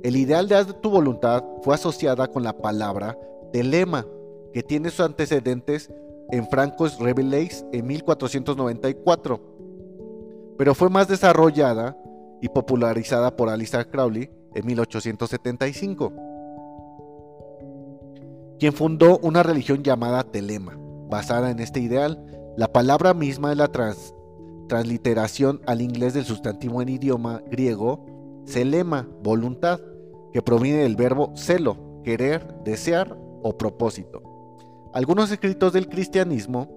El 0.03 0.15
ideal 0.15 0.47
de 0.47 0.55
haz 0.55 0.79
tu 0.79 0.91
voluntad 0.91 1.43
fue 1.63 1.73
asociada 1.73 2.27
con 2.27 2.43
la 2.43 2.55
palabra 2.55 3.17
telema, 3.51 4.05
que 4.53 4.61
tiene 4.61 4.91
sus 4.91 4.99
antecedentes 4.99 5.91
en 6.29 6.47
Franco's 6.47 6.99
Rabelais 6.99 7.65
en 7.73 7.87
1494, 7.87 9.41
pero 10.57 10.75
fue 10.75 10.89
más 10.89 11.07
desarrollada 11.07 11.97
y 12.41 12.49
popularizada 12.49 13.35
por 13.35 13.49
Alistair 13.49 13.89
Crowley 13.89 14.29
en 14.53 14.65
1875, 14.65 16.13
quien 18.59 18.73
fundó 18.73 19.19
una 19.19 19.43
religión 19.43 19.83
llamada 19.83 20.23
Telema. 20.23 20.77
Basada 21.09 21.51
en 21.51 21.59
este 21.59 21.79
ideal, 21.79 22.23
la 22.57 22.71
palabra 22.73 23.13
misma 23.13 23.51
es 23.51 23.57
la 23.57 23.71
transliteración 24.67 25.61
al 25.65 25.81
inglés 25.81 26.13
del 26.13 26.25
sustantivo 26.25 26.81
en 26.81 26.89
idioma 26.89 27.41
griego 27.49 28.05
selema, 28.45 29.07
voluntad, 29.21 29.79
que 30.33 30.41
proviene 30.41 30.83
del 30.83 30.95
verbo 30.95 31.31
celo, 31.35 32.01
querer, 32.03 32.63
desear 32.63 33.17
o 33.43 33.57
propósito. 33.57 34.21
Algunos 34.93 35.31
escritos 35.31 35.73
del 35.73 35.89
cristianismo 35.89 36.69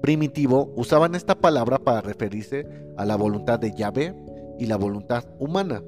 primitivo 0.00 0.72
usaban 0.76 1.14
esta 1.14 1.34
palabra 1.34 1.78
para 1.78 2.00
referirse 2.00 2.66
a 2.96 3.04
la 3.04 3.16
voluntad 3.16 3.58
de 3.58 3.74
Yahvé 3.74 4.14
y 4.60 4.66
la 4.66 4.76
voluntad 4.76 5.24
humana. 5.38 5.82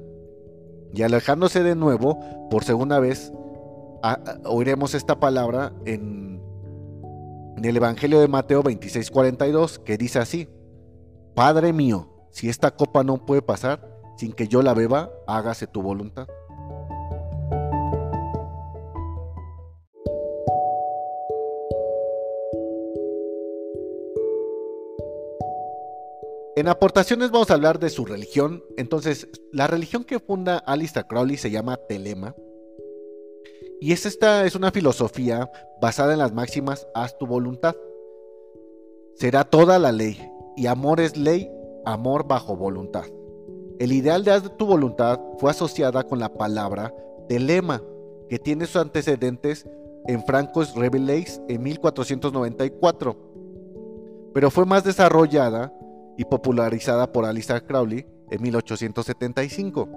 Y 0.93 1.03
alejándose 1.03 1.63
de 1.63 1.75
nuevo, 1.75 2.19
por 2.49 2.63
segunda 2.63 2.99
vez, 2.99 3.31
oiremos 4.45 4.95
esta 4.95 5.19
palabra 5.19 5.71
en, 5.85 6.41
el 7.63 7.77
Evangelio 7.77 8.19
de 8.19 8.27
Mateo 8.27 8.61
26:42, 8.61 9.79
que 9.79 9.97
dice 9.97 10.19
así, 10.19 10.49
Padre 11.35 11.71
mío, 11.71 12.09
si 12.31 12.49
esta 12.49 12.71
copa 12.71 13.03
no 13.03 13.25
puede 13.25 13.41
pasar 13.41 13.87
sin 14.17 14.33
que 14.33 14.47
yo 14.47 14.61
la 14.61 14.73
beba, 14.73 15.11
hágase 15.27 15.67
tu 15.67 15.81
voluntad. 15.81 16.27
En 26.55 26.67
aportaciones 26.67 27.31
vamos 27.31 27.49
a 27.49 27.55
hablar 27.55 27.79
de 27.79 27.89
su 27.89 28.05
religión. 28.05 28.63
Entonces, 28.77 29.27
la 29.51 29.65
religión 29.65 30.03
que 30.03 30.19
funda 30.19 30.59
Alistair 30.59 31.07
Crowley 31.07 31.35
se 31.35 31.49
llama 31.49 31.77
Telema. 31.89 32.35
Y 33.81 33.91
es 33.91 34.05
esta 34.05 34.45
es 34.45 34.53
una 34.53 34.69
filosofía 34.69 35.49
basada 35.81 36.13
en 36.13 36.19
las 36.19 36.31
máximas 36.31 36.87
haz 36.93 37.17
tu 37.17 37.25
voluntad. 37.25 37.75
Será 39.15 39.43
toda 39.43 39.79
la 39.79 39.91
ley, 39.91 40.19
y 40.55 40.67
amor 40.67 40.99
es 40.99 41.17
ley, 41.17 41.49
amor 41.85 42.27
bajo 42.27 42.55
voluntad. 42.55 43.05
El 43.79 43.91
ideal 43.91 44.23
de 44.23 44.31
haz 44.31 44.55
tu 44.55 44.67
voluntad 44.67 45.19
fue 45.39 45.49
asociada 45.49 46.03
con 46.03 46.19
la 46.19 46.31
palabra 46.31 46.93
telema, 47.27 47.81
que 48.29 48.37
tiene 48.37 48.67
sus 48.67 48.75
antecedentes 48.75 49.67
en 50.05 50.23
Franco's 50.23 50.75
Rabelais 50.75 51.41
en 51.47 51.63
1494, 51.63 53.17
pero 54.33 54.51
fue 54.51 54.65
más 54.65 54.83
desarrollada 54.83 55.73
y 56.17 56.25
popularizada 56.25 57.11
por 57.11 57.25
Alistair 57.25 57.65
Crowley 57.65 58.05
en 58.29 58.41
1875, 58.41 59.89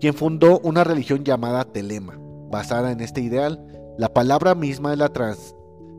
quien 0.00 0.14
fundó 0.14 0.60
una 0.60 0.84
religión 0.84 1.24
llamada 1.24 1.64
Telema. 1.64 2.18
Basada 2.50 2.92
en 2.92 3.00
este 3.00 3.20
ideal, 3.20 3.64
la 3.98 4.12
palabra 4.14 4.54
misma 4.54 4.92
es 4.92 4.98
la 4.98 5.12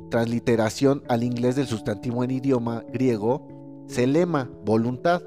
transliteración 0.10 1.04
al 1.08 1.24
inglés 1.24 1.56
del 1.56 1.68
sustantivo 1.68 2.24
en 2.24 2.32
idioma 2.32 2.84
griego 2.92 3.48
selema, 3.88 4.50
voluntad, 4.64 5.22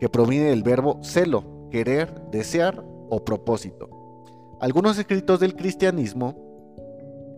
que 0.00 0.08
proviene 0.08 0.50
del 0.50 0.62
verbo 0.62 0.98
celo, 1.02 1.68
querer, 1.70 2.30
desear 2.30 2.84
o 3.10 3.24
propósito. 3.24 3.88
Algunos 4.60 4.98
escritos 4.98 5.40
del 5.40 5.56
cristianismo 5.56 6.36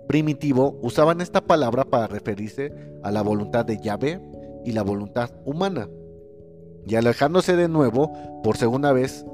primitivo 0.07 0.79
usaban 0.83 1.21
esta 1.21 1.41
palabra 1.41 1.85
para 1.85 2.07
referirse 2.07 2.73
a 3.03 3.11
la 3.11 3.23
voluntad 3.23 3.65
de 3.65 3.81
Yahvé 3.81 4.21
y 4.67 4.73
la 4.73 4.83
voluntad 4.83 5.31
humana. 5.45 5.89
Y 6.85 6.97
alejándose 6.97 7.57
de 7.57 7.69
nuevo, 7.69 8.13
por 8.43 8.57
segunda 8.57 8.93
vez, 8.93 9.25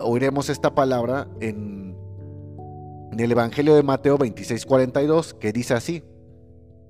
oiremos 0.00 0.50
esta 0.50 0.74
palabra 0.74 1.26
en, 1.40 1.96
el 3.18 3.32
Evangelio 3.32 3.74
de 3.74 3.82
Mateo 3.82 4.18
26:42, 4.18 5.32
que 5.32 5.52
dice 5.52 5.74
así, 5.74 6.04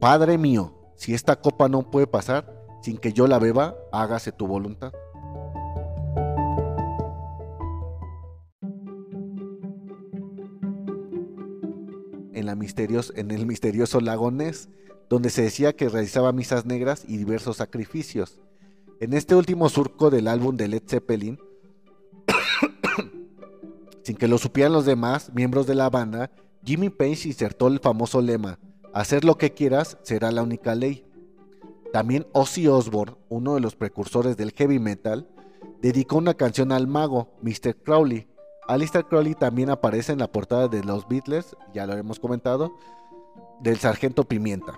Padre 0.01 0.37
mío, 0.37 0.74
si 0.96 1.14
esta 1.14 1.37
copa 1.37 1.68
no 1.68 1.90
puede 1.90 2.07
pasar 2.07 2.53
sin 2.83 2.98
que 2.98 3.12
yo 3.12 3.27
la 3.29 3.38
beba, 3.38 3.77
hágase 3.92 4.33
tu 4.33 4.46
voluntad. 4.46 4.92
En, 12.33 12.46
la 12.46 12.55
misterios, 12.55 13.12
en 13.16 13.31
el 13.31 13.46
misterioso 13.46 14.01
lago 14.01 14.31
Ness, 14.31 14.68
donde 15.09 15.31
se 15.31 15.42
decía 15.42 15.75
que 15.75 15.88
realizaba 15.88 16.33
misas 16.33 16.66
negras 16.66 17.05
y 17.07 17.16
diversos 17.16 17.57
sacrificios. 17.57 18.40
En 19.01 19.14
este 19.14 19.35
último 19.35 19.68
surco 19.68 20.11
del 20.11 20.29
álbum 20.29 20.57
de 20.57 20.68
Led 20.68 20.83
Zeppelin, 20.87 21.38
sin 24.03 24.16
que 24.16 24.29
lo 24.29 24.38
supieran 24.38 24.73
los 24.73 24.87
demás 24.87 25.33
miembros 25.33 25.66
de 25.66 25.75
la 25.75 25.88
banda, 25.88 26.31
Jimmy 26.64 26.90
Page 26.90 27.29
insertó 27.29 27.68
el 27.68 27.79
famoso 27.79 28.21
lema, 28.21 28.59
hacer 28.92 29.25
lo 29.25 29.38
que 29.38 29.55
quieras 29.55 29.99
será 30.03 30.31
la 30.33 30.42
única 30.42 30.75
ley. 30.75 31.05
También 31.92 32.27
Ozzy 32.33 32.68
Osbourne, 32.68 33.16
uno 33.29 33.55
de 33.55 33.61
los 33.61 33.77
precursores 33.77 34.37
del 34.37 34.53
heavy 34.53 34.79
metal, 34.79 35.29
dedicó 35.81 36.16
una 36.16 36.35
canción 36.35 36.73
al 36.73 36.87
mago, 36.87 37.31
Mr. 37.40 37.77
Crowley. 37.83 38.29
Alistair 38.66 39.07
Crowley 39.07 39.35
también 39.35 39.71
aparece 39.71 40.12
en 40.12 40.18
la 40.18 40.31
portada 40.31 40.68
de 40.68 40.85
los 40.85 41.09
Beatles, 41.09 41.57
ya 41.73 41.87
lo 41.87 41.94
hemos 41.94 42.21
comentado, 42.21 42.75
del 43.61 43.79
Sargento 43.79 44.25
Pimienta. 44.25 44.75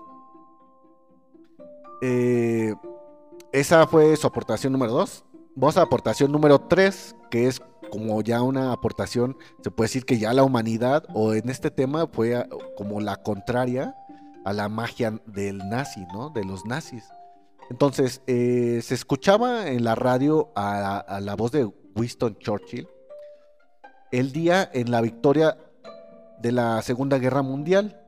Esa 3.52 3.86
fue 3.86 4.16
su 4.16 4.26
aportación 4.26 4.72
número 4.72 4.92
2. 4.92 5.24
Vamos 5.56 5.76
a 5.76 5.82
aportación 5.82 6.32
número 6.32 6.58
3, 6.60 7.16
que 7.30 7.46
es 7.46 7.60
como 7.90 8.22
ya 8.22 8.40
una 8.42 8.72
aportación, 8.72 9.36
se 9.62 9.70
puede 9.70 9.88
decir 9.88 10.04
que 10.04 10.18
ya 10.18 10.32
la 10.32 10.44
humanidad, 10.44 11.04
o 11.12 11.34
en 11.34 11.48
este 11.50 11.70
tema 11.72 12.06
fue 12.12 12.36
a- 12.36 12.48
como 12.76 13.00
la 13.00 13.16
contraria 13.16 13.94
a 14.44 14.52
la 14.52 14.68
magia 14.68 15.20
del 15.26 15.58
nazi, 15.68 16.06
¿no? 16.12 16.30
De 16.30 16.44
los 16.44 16.64
nazis. 16.64 17.04
Entonces, 17.68 18.22
eh, 18.26 18.80
se 18.82 18.94
escuchaba 18.94 19.68
en 19.68 19.84
la 19.84 19.94
radio 19.96 20.50
a 20.54 21.18
la 21.20 21.34
voz 21.34 21.50
de 21.52 21.64
Winston 21.96 22.36
Churchill 22.38 22.88
el 24.12 24.32
día 24.32 24.68
en 24.72 24.90
la 24.90 25.00
victoria 25.00 25.56
de 26.40 26.52
la 26.52 26.80
Segunda 26.82 27.18
Guerra 27.18 27.42
Mundial. 27.42 28.00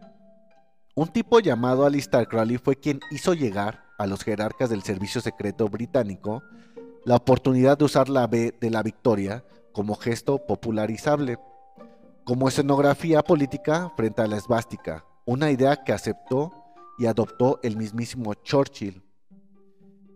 Un 0.94 1.08
tipo 1.08 1.40
llamado 1.40 1.86
Alistair 1.86 2.28
Crowley 2.28 2.58
fue 2.58 2.76
quien 2.76 3.00
hizo 3.10 3.32
llegar 3.32 3.84
a 3.96 4.06
los 4.06 4.22
jerarcas 4.22 4.68
del 4.68 4.82
servicio 4.82 5.22
secreto 5.22 5.68
británico 5.68 6.42
la 7.06 7.16
oportunidad 7.16 7.78
de 7.78 7.84
usar 7.84 8.10
la 8.10 8.26
B 8.26 8.54
de 8.60 8.70
la 8.70 8.82
victoria 8.82 9.42
como 9.72 9.94
gesto 9.96 10.44
popularizable, 10.46 11.38
como 12.24 12.46
escenografía 12.46 13.22
política 13.22 13.90
frente 13.96 14.20
a 14.20 14.26
la 14.26 14.36
esvástica, 14.36 15.06
una 15.24 15.50
idea 15.50 15.82
que 15.82 15.92
aceptó 15.92 16.52
y 16.98 17.06
adoptó 17.06 17.58
el 17.62 17.78
mismísimo 17.78 18.34
Churchill. 18.34 19.02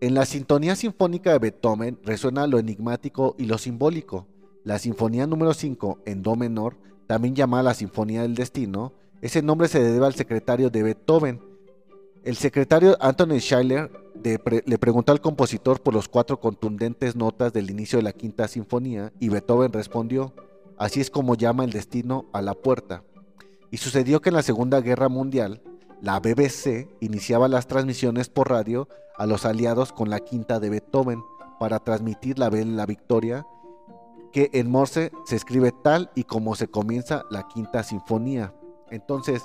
En 0.03 0.12
la 0.12 0.27
sintonía 0.27 0.77
sinfónica 0.77 1.33
de 1.33 1.39
Beethoven 1.39 1.99
resuena 2.05 2.47
lo 2.47 2.59
enigmático 2.59 3.35
y 3.39 3.47
lo 3.47 3.57
simbólico. 3.57 4.29
La 4.62 4.79
sinfonía 4.79 5.27
número 5.27 5.55
5 5.55 6.03
en 6.05 6.23
Do 6.23 6.37
menor, 6.37 6.77
también 7.07 7.35
llamada 7.35 7.62
la 7.62 7.75
Sinfonía 7.75 8.23
del 8.23 8.35
Destino, 8.35 8.93
ese 9.22 9.42
nombre 9.42 9.68
se 9.68 9.83
debe 9.83 10.07
al 10.07 10.14
secretario 10.14 10.70
de 10.70 10.83
Beethoven. 10.83 11.40
El 12.24 12.37
secretario 12.37 12.96
Anthony 13.00 13.38
Schiller 13.38 13.90
le 14.22 14.79
preguntó 14.79 15.12
al 15.12 15.20
compositor 15.20 15.81
por 15.81 15.94
los 15.94 16.09
cuatro 16.09 16.40
contundentes 16.40 17.14
notas 17.16 17.52
del 17.52 17.70
inicio 17.70 17.98
de 17.98 18.02
la 18.02 18.12
quinta 18.12 18.48
sinfonía 18.48 19.12
y 19.20 19.29
Beethoven 19.29 19.72
respondió, 19.72 20.33
así 20.76 21.00
es 21.00 21.11
como 21.11 21.35
llama 21.35 21.64
el 21.64 21.70
destino 21.70 22.26
a 22.33 22.42
la 22.42 22.55
puerta. 22.55 23.05
Y 23.70 23.79
sucedió 23.79 24.20
que 24.20 24.31
en 24.31 24.37
la 24.37 24.42
Segunda 24.42 24.81
Guerra 24.81 25.09
Mundial, 25.09 25.62
la 26.02 26.18
BBC 26.20 26.88
iniciaba 27.00 27.48
las 27.48 27.66
transmisiones 27.66 28.29
por 28.29 28.50
radio 28.50 28.88
a 29.16 29.26
los 29.26 29.44
aliados 29.44 29.92
con 29.92 30.11
la 30.11 30.20
quinta 30.20 30.61
de 30.61 30.70
Beethoven 30.70 31.22
para 31.59 31.79
transmitir 31.79 32.38
la 32.38 32.50
la 32.50 32.87
victoria, 32.87 33.46
que 34.33 34.50
en 34.52 34.70
Morse 34.70 35.11
se 35.24 35.37
escribe 35.37 35.72
tal 35.72 36.11
y 36.14 36.24
como 36.24 36.55
se 36.55 36.68
comienza 36.68 37.24
la 37.31 37.46
quinta 37.48 37.83
sinfonía. 37.83 38.52
Entonces, 38.90 39.42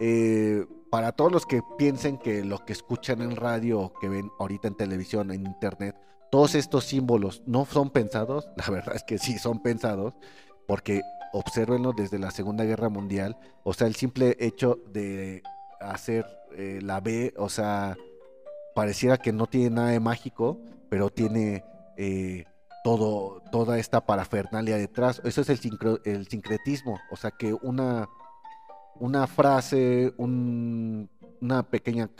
eh, 0.00 0.66
para 0.90 1.12
todos 1.12 1.32
los 1.32 1.46
que 1.46 1.62
piensen 1.78 2.18
que 2.18 2.44
lo 2.44 2.64
que 2.64 2.72
escuchan 2.72 3.22
en 3.22 3.36
radio 3.36 3.80
o 3.80 3.92
que 3.94 4.08
ven 4.08 4.30
ahorita 4.38 4.68
en 4.68 4.74
televisión, 4.74 5.30
en 5.30 5.46
internet, 5.46 5.96
todos 6.30 6.54
estos 6.54 6.84
símbolos 6.84 7.42
no 7.46 7.64
son 7.66 7.90
pensados, 7.90 8.48
la 8.56 8.68
verdad 8.70 8.96
es 8.96 9.04
que 9.04 9.18
sí 9.18 9.38
son 9.38 9.62
pensados, 9.62 10.14
porque 10.66 11.02
observenlo 11.32 11.92
desde 11.92 12.18
la 12.18 12.30
Segunda 12.30 12.64
Guerra 12.64 12.88
Mundial, 12.88 13.36
o 13.64 13.72
sea, 13.74 13.86
el 13.86 13.94
simple 13.94 14.36
hecho 14.38 14.78
de 14.92 15.42
hacer 15.80 16.26
eh, 16.56 16.80
la 16.82 17.00
B, 17.00 17.32
o 17.36 17.48
sea, 17.48 17.96
pareciera 18.74 19.18
que 19.18 19.32
no 19.32 19.46
tiene 19.46 19.70
nada 19.70 19.88
de 19.88 20.00
mágico, 20.00 20.58
pero 20.88 21.10
tiene 21.10 21.64
eh, 21.96 22.44
todo, 22.84 23.42
toda 23.50 23.78
esta 23.78 24.04
parafernalia 24.04 24.76
detrás. 24.76 25.20
Eso 25.24 25.40
es 25.40 25.48
el, 25.48 25.60
el 26.04 26.26
sincretismo, 26.28 26.98
o 27.10 27.16
sea, 27.16 27.30
que 27.30 27.54
una, 27.54 28.08
una 29.00 29.26
frase, 29.26 30.12
un- 30.16 31.08
una 31.40 31.62
pequeña 31.64 32.10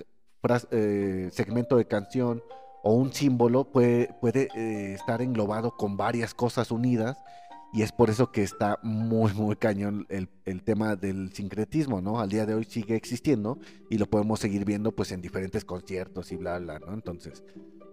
frase, 0.40 0.66
eh, 0.70 1.28
segmento 1.32 1.76
de 1.76 1.86
canción 1.86 2.42
o 2.82 2.94
un 2.94 3.12
símbolo 3.12 3.64
puede, 3.64 4.14
puede 4.20 4.48
eh, 4.56 4.94
estar 4.94 5.22
englobado 5.22 5.76
con 5.76 5.96
varias 5.96 6.34
cosas 6.34 6.70
unidas 6.72 7.16
y 7.72 7.82
es 7.82 7.92
por 7.92 8.10
eso 8.10 8.32
que 8.32 8.42
está 8.42 8.78
muy, 8.82 9.32
muy 9.32 9.56
cañón 9.56 10.06
el, 10.10 10.28
el 10.44 10.62
tema 10.62 10.96
del 10.96 11.32
sincretismo, 11.32 12.00
¿no? 12.02 12.20
Al 12.20 12.28
día 12.28 12.44
de 12.44 12.54
hoy 12.54 12.64
sigue 12.64 12.96
existiendo 12.96 13.58
y 13.88 13.96
lo 13.98 14.06
podemos 14.06 14.40
seguir 14.40 14.64
viendo 14.64 14.92
pues 14.92 15.10
en 15.12 15.22
diferentes 15.22 15.64
conciertos 15.64 16.32
y 16.32 16.36
bla, 16.36 16.58
bla, 16.58 16.78
¿no? 16.80 16.92
Entonces, 16.92 17.42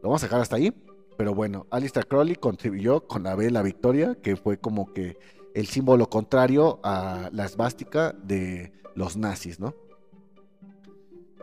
lo 0.02 0.10
vamos 0.10 0.24
a 0.24 0.26
dejar 0.26 0.42
hasta 0.42 0.56
ahí. 0.58 0.74
Pero 1.18 1.36
bueno, 1.36 1.68
Alistair 1.70 2.08
Crowley 2.08 2.36
contribuyó 2.36 3.06
con 3.06 3.24
la 3.24 3.36
B 3.36 3.52
la 3.52 3.62
victoria, 3.62 4.16
que 4.16 4.36
fue 4.38 4.58
como 4.58 4.94
que 4.94 5.18
el 5.54 5.68
símbolo 5.68 6.10
contrario 6.10 6.80
a 6.84 7.30
la 7.32 7.46
esvástica 7.46 8.14
de 8.14 8.72
los 8.96 9.18
nazis, 9.18 9.60
¿no? 9.60 9.74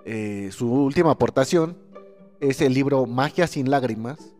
Eh, 0.04 0.50
su 0.52 0.72
última 0.72 1.10
aportación 1.10 1.76
es 2.40 2.60
el 2.60 2.74
libro 2.74 3.06
Magia 3.06 3.46
sin 3.46 3.70
lágrimas. 3.70 4.34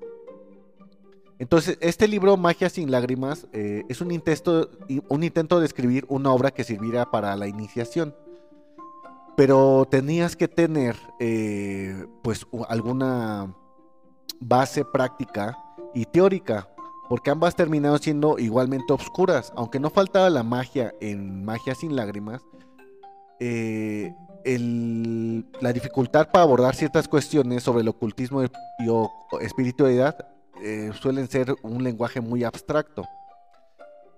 Entonces, 1.38 1.76
este 1.80 2.06
libro 2.08 2.36
Magia 2.36 2.70
sin 2.70 2.90
lágrimas 2.90 3.48
eh, 3.52 3.84
es 3.88 4.00
un 4.00 4.12
intento, 4.12 4.70
un 5.08 5.24
intento 5.24 5.58
de 5.58 5.66
escribir 5.66 6.06
una 6.08 6.30
obra 6.30 6.52
que 6.52 6.62
sirviera 6.62 7.10
para 7.10 7.34
la 7.36 7.48
iniciación. 7.48 8.14
Pero 9.36 9.86
tenías 9.90 10.36
que 10.36 10.48
tener 10.48 10.96
eh, 11.20 12.06
pues 12.22 12.46
alguna 12.68 13.54
base 14.40 14.84
práctica 14.84 15.58
y 15.94 16.04
teórica, 16.04 16.68
porque 17.08 17.30
ambas 17.30 17.54
terminaron 17.54 17.98
siendo 17.98 18.38
igualmente 18.38 18.92
obscuras, 18.92 19.52
aunque 19.56 19.78
no 19.80 19.90
faltaba 19.90 20.28
la 20.30 20.42
magia 20.42 20.92
en 21.00 21.44
Magia 21.44 21.74
sin 21.74 21.94
lágrimas, 21.96 22.42
eh, 23.40 24.14
la 25.60 25.72
dificultad 25.72 26.28
para 26.30 26.44
abordar 26.44 26.74
ciertas 26.74 27.08
cuestiones 27.08 27.62
sobre 27.62 27.82
el 27.82 27.88
ocultismo 27.88 28.42
y 28.44 28.88
o- 28.88 29.10
espiritualidad 29.40 30.16
eh, 30.62 30.90
suelen 31.00 31.28
ser 31.28 31.54
un 31.62 31.82
lenguaje 31.82 32.20
muy 32.20 32.44
abstracto. 32.44 33.04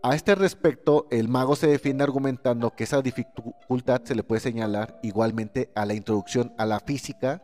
A 0.03 0.15
este 0.15 0.35
respecto, 0.37 1.07
el 1.11 1.29
mago 1.29 1.57
se 1.57 1.67
defiende 1.67 2.05
argumentando 2.05 2.71
que 2.71 2.85
esa 2.85 3.03
dificultad 3.03 4.03
se 4.05 4.15
le 4.15 4.23
puede 4.23 4.41
señalar 4.41 4.99
igualmente 5.03 5.71
a 5.75 5.85
la 5.85 5.95
introducción 5.95 6.53
a 6.57 6.67
la 6.67 6.79
física 6.79 7.43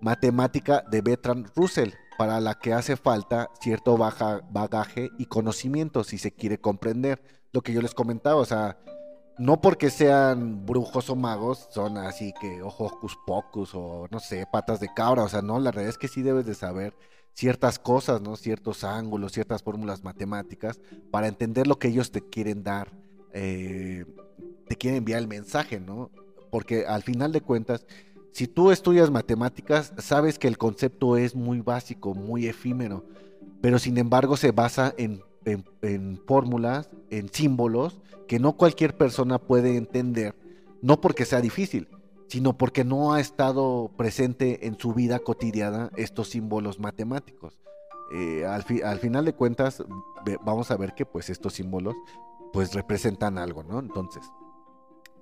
matemática 0.00 0.84
de 0.90 1.00
Bertrand 1.00 1.48
Russell, 1.56 1.90
para 2.18 2.40
la 2.40 2.54
que 2.54 2.72
hace 2.72 2.96
falta 2.96 3.50
cierto 3.60 3.96
baja- 3.96 4.42
bagaje 4.50 5.10
y 5.18 5.26
conocimiento 5.26 6.04
si 6.04 6.18
se 6.18 6.32
quiere 6.32 6.58
comprender. 6.58 7.22
Lo 7.52 7.62
que 7.62 7.72
yo 7.72 7.80
les 7.80 7.94
comentaba, 7.94 8.36
o 8.36 8.44
sea, 8.44 8.78
no 9.38 9.60
porque 9.60 9.90
sean 9.90 10.64
brujos 10.64 11.10
o 11.10 11.16
magos, 11.16 11.68
son 11.70 11.98
así 11.98 12.32
que 12.40 12.62
ojos 12.62 12.92
pocus 13.26 13.70
o 13.74 14.06
no 14.10 14.20
sé, 14.20 14.46
patas 14.50 14.80
de 14.80 14.92
cabra, 14.94 15.24
o 15.24 15.28
sea, 15.28 15.42
no, 15.42 15.58
la 15.58 15.70
realidad 15.70 15.90
es 15.90 15.98
que 15.98 16.08
sí 16.08 16.22
debes 16.22 16.46
de 16.46 16.54
saber 16.54 16.94
ciertas 17.32 17.80
cosas, 17.80 18.20
¿no? 18.20 18.36
Ciertos 18.36 18.84
ángulos, 18.84 19.32
ciertas 19.32 19.62
fórmulas 19.62 20.04
matemáticas 20.04 20.80
para 21.10 21.26
entender 21.26 21.66
lo 21.66 21.78
que 21.78 21.88
ellos 21.88 22.12
te 22.12 22.20
quieren 22.22 22.62
dar, 22.62 22.92
eh, 23.32 24.04
te 24.68 24.76
quieren 24.76 24.98
enviar 24.98 25.18
el 25.20 25.26
mensaje, 25.26 25.80
¿no? 25.80 26.10
Porque 26.52 26.86
al 26.86 27.02
final 27.02 27.32
de 27.32 27.40
cuentas, 27.40 27.86
si 28.34 28.48
tú 28.48 28.72
estudias 28.72 29.12
matemáticas, 29.12 29.92
sabes 29.96 30.40
que 30.40 30.48
el 30.48 30.58
concepto 30.58 31.16
es 31.16 31.36
muy 31.36 31.60
básico, 31.60 32.14
muy 32.14 32.48
efímero, 32.48 33.04
pero 33.60 33.78
sin 33.78 33.96
embargo 33.96 34.36
se 34.36 34.50
basa 34.50 34.92
en, 34.98 35.22
en- 35.44 36.20
fórmulas, 36.26 36.90
en 37.10 37.28
símbolos, 37.32 38.00
que 38.26 38.40
no 38.40 38.54
cualquier 38.54 38.96
persona 38.96 39.38
puede 39.38 39.76
entender, 39.76 40.34
no 40.82 41.00
porque 41.00 41.26
sea 41.26 41.40
difícil, 41.40 41.86
sino 42.26 42.58
porque 42.58 42.82
no 42.82 43.14
ha 43.14 43.20
estado 43.20 43.92
presente 43.96 44.66
en 44.66 44.76
su 44.80 44.92
vida 44.94 45.20
cotidiana 45.20 45.90
estos 45.96 46.30
símbolos 46.30 46.80
matemáticos. 46.80 47.56
Eh, 48.12 48.44
al, 48.44 48.64
al 48.84 48.98
final 48.98 49.26
de 49.26 49.34
cuentas, 49.34 49.80
vamos 50.44 50.72
a 50.72 50.76
ver 50.76 50.92
que 50.94 51.06
pues 51.06 51.30
estos 51.30 51.52
símbolos 51.52 51.94
pues 52.52 52.74
representan 52.74 53.38
algo, 53.38 53.62
¿no? 53.62 53.78
Entonces, 53.78 54.24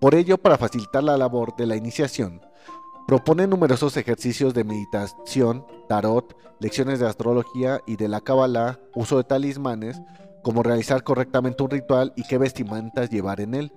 por 0.01 0.15
ello, 0.15 0.39
para 0.39 0.57
facilitar 0.57 1.05
la 1.05 1.19
labor 1.19 1.55
de 1.57 1.67
la 1.67 1.77
iniciación, 1.77 2.41
propone 3.07 3.47
numerosos 3.47 3.97
ejercicios 3.97 4.55
de 4.55 4.65
meditación, 4.65 5.67
tarot, 5.89 6.37
lecciones 6.61 7.01
de 7.01 7.07
astrología 7.07 7.81
y 7.87 7.97
de 7.97 8.09
la 8.09 8.21
cábala, 8.21 8.81
uso 8.95 9.17
de 9.17 9.25
talismanes, 9.25 10.01
como 10.43 10.63
realizar 10.63 11.05
correctamente 11.05 11.63
un 11.63 11.71
ritual 11.71 12.13
y 12.17 12.25
qué 12.25 12.39
vestimentas 12.39 13.11
llevar 13.11 13.41
en 13.41 13.55
él, 13.55 13.73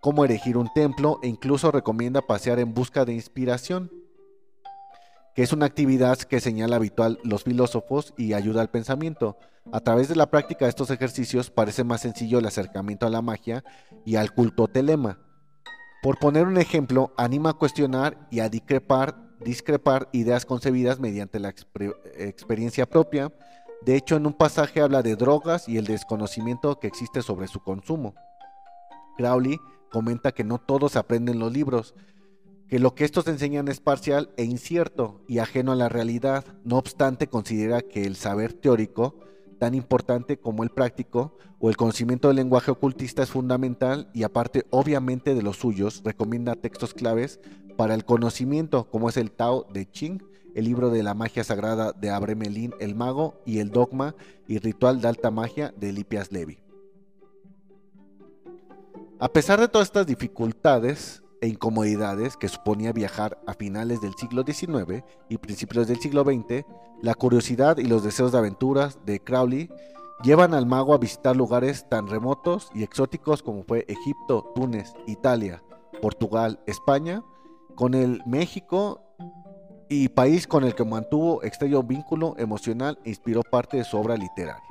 cómo 0.00 0.24
erigir 0.24 0.56
un 0.56 0.68
templo 0.74 1.18
e 1.22 1.28
incluso 1.28 1.70
recomienda 1.70 2.22
pasear 2.22 2.58
en 2.58 2.74
busca 2.74 3.04
de 3.04 3.14
inspiración, 3.14 3.90
que 5.34 5.42
es 5.42 5.52
una 5.52 5.66
actividad 5.66 6.18
que 6.18 6.40
señala 6.40 6.76
habitual 6.76 7.18
los 7.24 7.42
filósofos 7.42 8.14
y 8.16 8.34
ayuda 8.34 8.60
al 8.60 8.70
pensamiento. 8.70 9.36
A 9.72 9.80
través 9.80 10.08
de 10.08 10.14
la 10.14 10.30
práctica 10.30 10.66
de 10.66 10.68
estos 10.68 10.90
ejercicios 10.90 11.50
parece 11.50 11.82
más 11.82 12.02
sencillo 12.02 12.38
el 12.38 12.46
acercamiento 12.46 13.06
a 13.06 13.10
la 13.10 13.22
magia 13.22 13.64
y 14.04 14.16
al 14.16 14.32
culto 14.32 14.68
telema. 14.68 15.18
Por 16.04 16.18
poner 16.18 16.46
un 16.46 16.58
ejemplo, 16.58 17.14
anima 17.16 17.48
a 17.48 17.54
cuestionar 17.54 18.28
y 18.30 18.40
a 18.40 18.50
discrepar, 18.50 19.16
ideas 20.12 20.44
concebidas 20.44 21.00
mediante 21.00 21.40
la 21.40 21.48
exper- 21.48 21.96
experiencia 22.18 22.84
propia. 22.84 23.32
De 23.80 23.96
hecho, 23.96 24.16
en 24.16 24.26
un 24.26 24.34
pasaje 24.34 24.82
habla 24.82 25.00
de 25.00 25.16
drogas 25.16 25.66
y 25.66 25.78
el 25.78 25.86
desconocimiento 25.86 26.78
que 26.78 26.88
existe 26.88 27.22
sobre 27.22 27.48
su 27.48 27.60
consumo. 27.60 28.14
Crowley 29.16 29.58
comenta 29.90 30.32
que 30.32 30.44
no 30.44 30.58
todos 30.58 30.96
aprenden 30.96 31.38
los 31.38 31.50
libros, 31.50 31.94
que 32.68 32.78
lo 32.78 32.94
que 32.94 33.06
estos 33.06 33.26
enseñan 33.26 33.68
es 33.68 33.80
parcial 33.80 34.28
e 34.36 34.44
incierto 34.44 35.24
y 35.26 35.38
ajeno 35.38 35.72
a 35.72 35.76
la 35.76 35.88
realidad. 35.88 36.44
No 36.64 36.76
obstante, 36.76 37.28
considera 37.28 37.80
que 37.80 38.04
el 38.04 38.16
saber 38.16 38.52
teórico 38.52 39.20
tan 39.64 39.74
importante 39.74 40.36
como 40.36 40.62
el 40.62 40.68
práctico 40.68 41.38
o 41.58 41.70
el 41.70 41.76
conocimiento 41.78 42.28
del 42.28 42.36
lenguaje 42.36 42.70
ocultista 42.70 43.22
es 43.22 43.30
fundamental 43.30 44.10
y 44.12 44.24
aparte 44.24 44.66
obviamente 44.68 45.34
de 45.34 45.40
los 45.40 45.56
suyos 45.56 46.02
recomienda 46.04 46.54
textos 46.54 46.92
claves 46.92 47.40
para 47.78 47.94
el 47.94 48.04
conocimiento 48.04 48.90
como 48.90 49.08
es 49.08 49.16
el 49.16 49.30
Tao 49.30 49.66
de 49.72 49.90
Ching, 49.90 50.22
el 50.54 50.66
libro 50.66 50.90
de 50.90 51.02
la 51.02 51.14
magia 51.14 51.44
sagrada 51.44 51.92
de 51.92 52.10
Abremelin 52.10 52.74
el 52.78 52.94
mago 52.94 53.40
y 53.46 53.60
el 53.60 53.70
dogma 53.70 54.14
y 54.46 54.58
ritual 54.58 55.00
de 55.00 55.08
alta 55.08 55.30
magia 55.30 55.72
de 55.78 55.92
Lipias 55.94 56.30
Levi. 56.30 56.58
A 59.18 59.32
pesar 59.32 59.60
de 59.60 59.68
todas 59.68 59.88
estas 59.88 60.06
dificultades 60.06 61.23
e 61.44 61.48
incomodidades 61.48 62.38
que 62.38 62.48
suponía 62.48 62.94
viajar 62.94 63.38
a 63.46 63.52
finales 63.52 64.00
del 64.00 64.14
siglo 64.14 64.44
XIX 64.46 65.04
y 65.28 65.36
principios 65.36 65.86
del 65.86 66.00
siglo 66.00 66.24
XX, 66.24 66.64
la 67.02 67.14
curiosidad 67.14 67.76
y 67.76 67.84
los 67.84 68.02
deseos 68.02 68.32
de 68.32 68.38
aventuras 68.38 68.98
de 69.04 69.20
Crowley 69.20 69.68
llevan 70.22 70.54
al 70.54 70.64
mago 70.64 70.94
a 70.94 70.98
visitar 70.98 71.36
lugares 71.36 71.86
tan 71.90 72.06
remotos 72.06 72.70
y 72.74 72.82
exóticos 72.82 73.42
como 73.42 73.62
fue 73.62 73.84
Egipto, 73.88 74.52
Túnez, 74.54 74.94
Italia, 75.06 75.62
Portugal, 76.00 76.60
España, 76.64 77.22
con 77.74 77.92
el 77.92 78.22
México 78.24 79.02
y 79.90 80.08
país 80.08 80.46
con 80.46 80.64
el 80.64 80.74
que 80.74 80.86
mantuvo 80.86 81.42
extraño 81.42 81.82
vínculo 81.82 82.36
emocional 82.38 82.98
e 83.04 83.10
inspiró 83.10 83.42
parte 83.42 83.76
de 83.76 83.84
su 83.84 83.98
obra 83.98 84.16
literaria. 84.16 84.64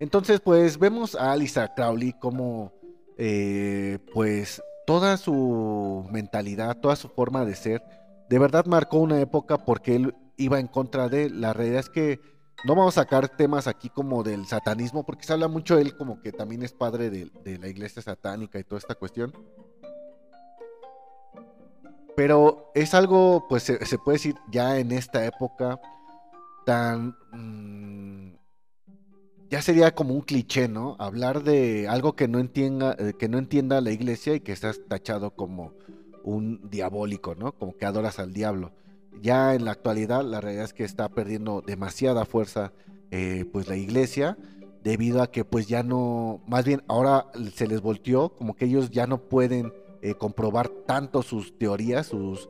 Entonces, 0.00 0.40
pues 0.40 0.76
vemos 0.76 1.14
a 1.14 1.30
Alistair 1.30 1.70
Crowley 1.76 2.14
como, 2.14 2.72
eh, 3.16 4.00
pues, 4.12 4.60
toda 4.86 5.16
su 5.16 6.06
mentalidad, 6.10 6.78
toda 6.78 6.96
su 6.96 7.08
forma 7.08 7.44
de 7.44 7.54
ser, 7.54 7.82
de 8.28 8.38
verdad 8.38 8.66
marcó 8.66 8.98
una 8.98 9.20
época 9.20 9.58
porque 9.58 9.96
él 9.96 10.14
iba 10.36 10.58
en 10.58 10.66
contra 10.66 11.08
de, 11.08 11.30
la 11.30 11.52
realidad 11.52 11.80
es 11.80 11.90
que 11.90 12.20
no 12.64 12.76
vamos 12.76 12.96
a 12.96 13.02
sacar 13.02 13.28
temas 13.28 13.66
aquí 13.66 13.90
como 13.90 14.22
del 14.22 14.46
satanismo, 14.46 15.04
porque 15.04 15.24
se 15.24 15.32
habla 15.32 15.48
mucho 15.48 15.76
de 15.76 15.82
él 15.82 15.96
como 15.96 16.20
que 16.20 16.32
también 16.32 16.62
es 16.62 16.72
padre 16.72 17.10
de, 17.10 17.58
la 17.58 17.68
iglesia 17.68 18.02
satánica 18.02 18.58
y 18.58 18.64
toda 18.64 18.78
esta 18.78 18.94
cuestión. 18.94 19.32
Pero 22.14 22.70
es 22.74 22.94
algo, 22.94 23.46
pues 23.48 23.64
se, 23.64 23.98
puede 23.98 24.16
decir 24.16 24.36
ya 24.50 24.78
en 24.78 24.92
esta 24.92 25.24
época 25.24 25.80
tan... 26.64 27.16
Mm, 27.32 28.11
ya 29.52 29.60
sería 29.60 29.94
como 29.94 30.14
un 30.14 30.22
cliché, 30.22 30.66
¿no? 30.66 30.96
Hablar 30.98 31.44
de 31.44 31.86
algo 31.86 32.16
que 32.16 32.26
no 32.26 32.38
entienda, 32.38 32.96
eh, 32.98 33.12
que 33.18 33.28
no 33.28 33.36
entienda 33.36 33.82
la 33.82 33.90
iglesia 33.90 34.34
y 34.34 34.40
que 34.40 34.50
estás 34.50 34.80
tachado 34.88 35.32
como 35.32 35.74
un 36.24 36.70
diabólico, 36.70 37.34
¿no? 37.34 37.52
Como 37.52 37.76
que 37.76 37.84
adoras 37.84 38.18
al 38.18 38.32
diablo. 38.32 38.72
Ya 39.20 39.54
en 39.54 39.66
la 39.66 39.72
actualidad 39.72 40.24
la 40.24 40.40
realidad 40.40 40.64
es 40.64 40.72
que 40.72 40.84
está 40.84 41.10
perdiendo 41.10 41.60
demasiada 41.60 42.24
fuerza 42.24 42.72
eh, 43.10 43.44
pues 43.52 43.68
la 43.68 43.76
iglesia 43.76 44.38
debido 44.82 45.20
a 45.20 45.30
que 45.30 45.44
pues 45.44 45.66
ya 45.66 45.82
no, 45.82 46.40
más 46.46 46.64
bien 46.64 46.82
ahora 46.88 47.26
se 47.54 47.66
les 47.66 47.82
volteó, 47.82 48.30
como 48.30 48.56
que 48.56 48.64
ellos 48.64 48.90
ya 48.90 49.06
no 49.06 49.18
pueden 49.18 49.70
eh, 50.00 50.14
comprobar 50.14 50.70
tanto 50.86 51.20
sus 51.20 51.58
teorías, 51.58 52.06
sus 52.06 52.48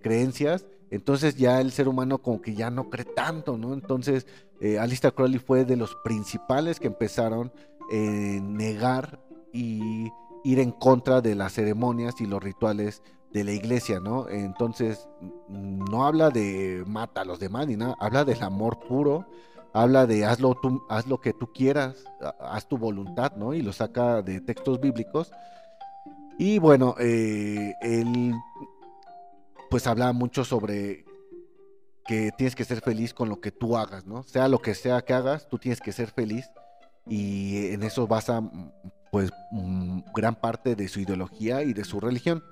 creencias, 0.00 0.64
entonces 0.90 1.36
ya 1.36 1.60
el 1.60 1.72
ser 1.72 1.88
humano 1.88 2.18
como 2.18 2.40
que 2.40 2.54
ya 2.54 2.70
no 2.70 2.88
cree 2.88 3.04
tanto, 3.04 3.58
¿no? 3.58 3.74
Entonces 3.74 4.26
eh, 4.60 4.78
Alistair 4.78 5.14
Crowley 5.14 5.38
fue 5.38 5.64
de 5.64 5.76
los 5.76 5.94
principales 6.04 6.80
que 6.80 6.86
empezaron 6.86 7.52
a 7.90 7.94
negar 7.94 9.20
y 9.52 10.10
ir 10.44 10.60
en 10.60 10.72
contra 10.72 11.20
de 11.20 11.34
las 11.34 11.52
ceremonias 11.52 12.20
y 12.20 12.26
los 12.26 12.42
rituales 12.42 13.02
de 13.32 13.44
la 13.44 13.52
iglesia, 13.52 14.00
¿no? 14.00 14.28
Entonces 14.28 15.08
no 15.48 16.06
habla 16.06 16.30
de 16.30 16.84
mata 16.86 17.22
a 17.22 17.24
los 17.24 17.38
demás 17.38 17.66
ni 17.66 17.76
nada, 17.76 17.96
habla 18.00 18.24
del 18.24 18.42
amor 18.42 18.78
puro, 18.80 19.26
habla 19.72 20.06
de 20.06 20.24
hazlo 20.24 20.54
tú, 20.54 20.82
haz 20.88 21.06
lo 21.06 21.20
que 21.20 21.32
tú 21.32 21.52
quieras, 21.52 22.04
haz 22.40 22.66
tu 22.68 22.78
voluntad, 22.78 23.32
¿no? 23.36 23.54
Y 23.54 23.62
lo 23.62 23.72
saca 23.72 24.22
de 24.22 24.40
textos 24.40 24.80
bíblicos 24.80 25.30
y 26.38 26.58
bueno, 26.58 26.94
eh, 26.98 27.74
él 27.80 28.34
pues 29.70 29.86
hablaba 29.86 30.12
mucho 30.12 30.44
sobre 30.44 31.05
que 32.06 32.30
tienes 32.36 32.54
que 32.54 32.64
ser 32.64 32.80
feliz 32.80 33.12
con 33.12 33.28
lo 33.28 33.40
que 33.40 33.50
tú 33.50 33.76
hagas, 33.76 34.06
¿no? 34.06 34.22
Sea 34.22 34.48
lo 34.48 34.60
que 34.60 34.74
sea 34.74 35.02
que 35.02 35.12
hagas, 35.12 35.48
tú 35.48 35.58
tienes 35.58 35.80
que 35.80 35.92
ser 35.92 36.10
feliz 36.10 36.50
y 37.06 37.72
en 37.72 37.82
eso 37.82 38.06
basa 38.06 38.42
pues 39.10 39.30
gran 40.14 40.34
parte 40.34 40.74
de 40.74 40.88
su 40.88 41.00
ideología 41.00 41.62
y 41.62 41.72
de 41.72 41.84
su 41.84 42.00
religión. 42.00 42.42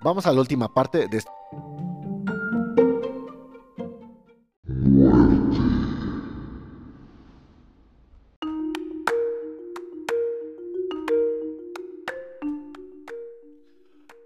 Vamos 0.00 0.26
a 0.26 0.32
la 0.32 0.40
última 0.40 0.72
parte 0.72 1.06
de 1.08 1.22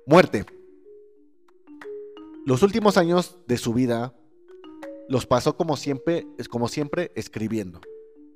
Muerte. 0.06 0.46
Los 2.46 2.62
últimos 2.62 2.96
años 2.96 3.36
de 3.48 3.58
su 3.58 3.74
vida 3.74 4.14
los 5.08 5.26
pasó 5.26 5.56
como 5.56 5.76
siempre, 5.76 6.28
como 6.48 6.68
siempre 6.68 7.10
escribiendo. 7.16 7.80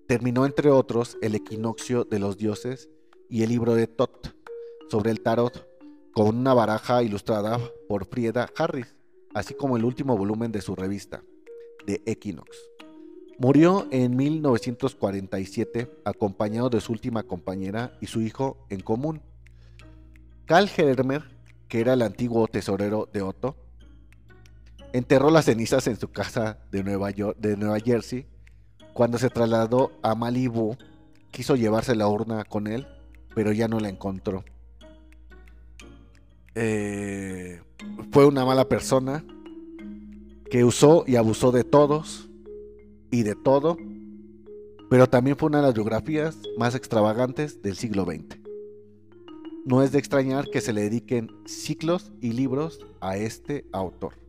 Terminó 0.09 0.46
entre 0.46 0.68
otros 0.68 1.16
El 1.23 1.37
equinoccio 1.37 2.03
de 2.03 2.18
los 2.18 2.37
dioses 2.37 2.90
y 3.29 3.44
el 3.44 3.51
libro 3.51 3.77
de 3.77 3.87
Tot 3.87 4.35
sobre 4.88 5.12
el 5.12 5.20
tarot 5.20 5.64
con 6.11 6.37
una 6.38 6.55
baraja 6.55 7.05
ilustrada 7.05 7.61
por 7.88 8.05
Frieda 8.05 8.51
Harris, 8.57 8.96
así 9.33 9.55
como 9.55 9.77
el 9.77 9.85
último 9.85 10.18
volumen 10.18 10.51
de 10.51 10.61
su 10.61 10.75
revista, 10.75 11.23
The 11.87 12.03
Equinox. 12.05 12.51
Murió 13.38 13.87
en 13.92 14.16
1947 14.16 15.88
acompañado 16.05 16.68
de 16.68 16.81
su 16.81 16.90
última 16.90 17.23
compañera 17.23 17.96
y 18.01 18.07
su 18.07 18.23
hijo 18.23 18.66
en 18.70 18.81
común. 18.81 19.23
Karl 20.46 20.68
Hermer 20.77 21.23
que 21.68 21.81
era 21.81 21.92
el 21.92 22.03
antiguo 22.03 22.49
tesorero 22.49 23.09
de 23.12 23.23
Otto, 23.23 23.69
enterró 24.92 25.31
las 25.31 25.44
cenizas 25.44 25.87
en 25.87 25.98
su 25.98 26.09
casa 26.11 26.59
de 26.70 26.83
Nueva, 26.83 27.11
York, 27.11 27.37
de 27.38 27.57
Nueva 27.57 27.79
Jersey. 27.81 28.26
Cuando 28.92 29.18
se 29.18 29.31
trasladó 29.31 29.92
a 30.03 30.14
Malibu, 30.14 30.76
quiso 31.31 31.57
llevarse 31.57 31.94
la 31.94 32.09
urna 32.09 32.44
con 32.44 32.66
él, 32.66 32.87
pero 33.35 33.53
ya 33.53 33.68
no 33.68 33.81
la 33.81 33.88
encontró. 33.88 34.44
Eh, 36.55 37.61
fue 38.12 38.26
una 38.26 38.44
mala 38.44 38.68
persona 38.68 39.24
que 40.50 40.64
usó 40.64 41.05
y 41.07 41.16
abusó 41.16 41.53
de 41.53 41.62
todos 41.62 42.29
y 43.11 43.22
de 43.22 43.37
todo, 43.37 43.76
pero 44.90 45.09
también 45.09 45.37
fue 45.37 45.48
una 45.48 45.59
de 45.59 45.66
las 45.66 45.74
biografías 45.74 46.37
más 46.59 46.74
extravagantes 46.74 47.62
del 47.62 47.76
siglo 47.76 48.05
XX. 48.05 48.38
No 49.64 49.83
es 49.83 49.92
de 49.92 49.98
extrañar 49.98 50.50
que 50.50 50.61
se 50.61 50.72
le 50.72 50.83
dediquen 50.83 51.31
ciclos 51.46 52.12
y 52.20 52.33
libros 52.33 52.87
a 53.00 53.16
este 53.16 53.66
autor. 53.72 54.19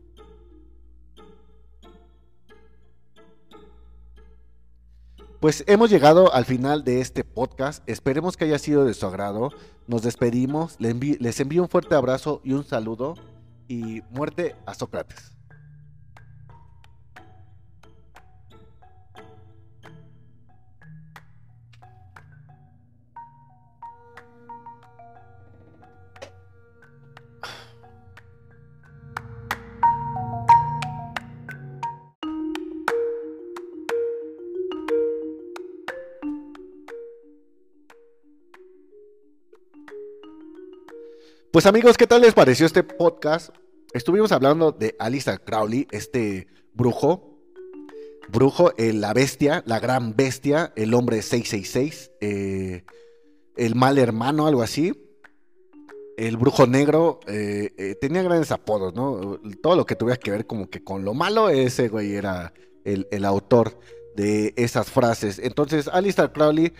Pues 5.42 5.64
hemos 5.66 5.90
llegado 5.90 6.32
al 6.32 6.44
final 6.44 6.84
de 6.84 7.00
este 7.00 7.24
podcast. 7.24 7.82
Esperemos 7.88 8.36
que 8.36 8.44
haya 8.44 8.60
sido 8.60 8.84
de 8.84 8.94
su 8.94 9.06
agrado. 9.06 9.50
Nos 9.88 10.02
despedimos. 10.02 10.76
Les 10.78 11.40
envío 11.40 11.62
un 11.62 11.68
fuerte 11.68 11.96
abrazo 11.96 12.40
y 12.44 12.52
un 12.52 12.62
saludo. 12.62 13.14
Y 13.66 14.02
muerte 14.12 14.54
a 14.66 14.74
Sócrates. 14.74 15.31
Pues 41.62 41.68
amigos, 41.68 41.96
¿qué 41.96 42.08
tal 42.08 42.22
les 42.22 42.34
pareció 42.34 42.66
este 42.66 42.82
podcast? 42.82 43.54
Estuvimos 43.94 44.32
hablando 44.32 44.72
de 44.72 44.96
Alistair 44.98 45.42
Crowley, 45.44 45.86
este 45.92 46.48
brujo. 46.74 47.38
Brujo, 48.28 48.72
eh, 48.78 48.92
la 48.92 49.12
bestia, 49.12 49.62
la 49.64 49.78
gran 49.78 50.16
bestia, 50.16 50.72
el 50.74 50.92
hombre 50.92 51.22
666, 51.22 52.10
eh, 52.20 52.82
el 53.56 53.76
mal 53.76 53.98
hermano, 53.98 54.48
algo 54.48 54.62
así. 54.62 54.92
El 56.16 56.36
brujo 56.36 56.66
negro 56.66 57.20
eh, 57.28 57.96
tenía 58.00 58.24
grandes 58.24 58.50
apodos, 58.50 58.92
¿no? 58.92 59.38
Todo 59.62 59.76
lo 59.76 59.86
que 59.86 59.94
tuviera 59.94 60.18
que 60.18 60.32
ver 60.32 60.48
como 60.48 60.68
que 60.68 60.82
con 60.82 61.04
lo 61.04 61.14
malo, 61.14 61.48
ese 61.48 61.86
güey 61.86 62.16
era 62.16 62.52
el, 62.82 63.06
el 63.12 63.24
autor 63.24 63.78
de 64.16 64.52
esas 64.56 64.90
frases. 64.90 65.38
Entonces, 65.38 65.86
Alistair 65.86 66.32
Crowley 66.32 66.72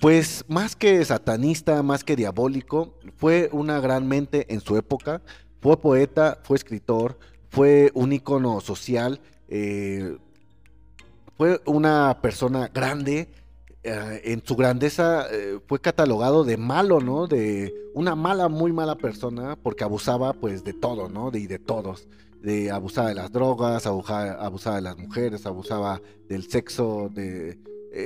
pues 0.00 0.46
más 0.48 0.76
que 0.76 1.04
satanista, 1.04 1.82
más 1.82 2.04
que 2.04 2.16
diabólico, 2.16 2.94
fue 3.16 3.50
una 3.52 3.80
gran 3.80 4.08
mente 4.08 4.46
en 4.52 4.60
su 4.60 4.78
época, 4.78 5.20
fue 5.60 5.76
poeta, 5.76 6.38
fue 6.42 6.56
escritor, 6.56 7.18
fue 7.50 7.90
un 7.92 8.12
ícono 8.14 8.60
social, 8.60 9.20
eh, 9.48 10.16
fue 11.36 11.60
una 11.66 12.18
persona 12.22 12.68
grande, 12.68 13.28
eh, 13.82 14.22
en 14.24 14.42
su 14.44 14.56
grandeza 14.56 15.26
eh, 15.30 15.58
fue 15.66 15.80
catalogado 15.80 16.44
de 16.44 16.56
malo, 16.56 17.00
¿no? 17.00 17.26
De 17.26 17.72
una 17.94 18.14
mala, 18.14 18.48
muy 18.48 18.72
mala 18.72 18.94
persona, 18.94 19.56
porque 19.56 19.84
abusaba 19.84 20.32
pues 20.32 20.64
de 20.64 20.72
todo, 20.72 21.10
¿no? 21.10 21.30
De, 21.30 21.40
y 21.40 21.46
de 21.46 21.58
todos. 21.58 22.08
De 22.40 22.70
abusaba 22.70 23.10
de 23.10 23.16
las 23.16 23.32
drogas, 23.32 23.86
abusaba, 23.86 24.76
de 24.76 24.82
las 24.82 24.96
mujeres, 24.96 25.44
abusaba 25.44 26.00
del 26.26 26.48
sexo, 26.48 27.10
de, 27.12 27.58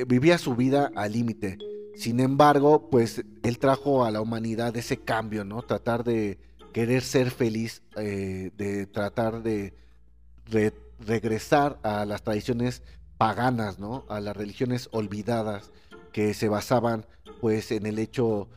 vivía 0.08 0.38
su 0.38 0.56
vida 0.56 0.90
al 0.96 1.12
límite. 1.12 1.58
Sin 1.96 2.20
embargo, 2.20 2.90
pues 2.90 3.24
él 3.42 3.58
trajo 3.58 4.04
a 4.04 4.10
la 4.10 4.20
humanidad 4.20 4.76
ese 4.76 4.98
cambio, 4.98 5.44
¿no? 5.44 5.62
Tratar 5.62 6.04
de 6.04 6.38
querer 6.72 7.02
ser 7.02 7.30
feliz, 7.30 7.82
de 7.94 8.88
tratar 8.92 9.42
de 9.42 9.74
regresar 10.98 11.78
a 11.82 12.04
las 12.04 12.22
tradiciones 12.22 12.82
paganas, 13.18 13.78
¿no? 13.78 14.04
A 14.08 14.20
las 14.20 14.36
religiones 14.36 14.88
olvidadas 14.92 15.70
que 16.12 16.34
se 16.34 16.48
basaban 16.48 17.06
pues 17.40 17.70
en 17.72 17.86
el 17.86 17.98
hecho 17.98 18.48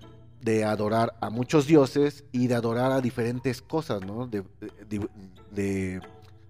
de 0.42 0.64
adorar 0.64 1.16
a 1.22 1.30
muchos 1.30 1.68
dioses 1.68 2.24
y 2.32 2.48
de 2.48 2.56
adorar 2.56 2.92
a 2.92 3.02
diferentes 3.02 3.62
cosas, 3.62 4.02
¿no? 4.06 4.28
De, 4.28 6.02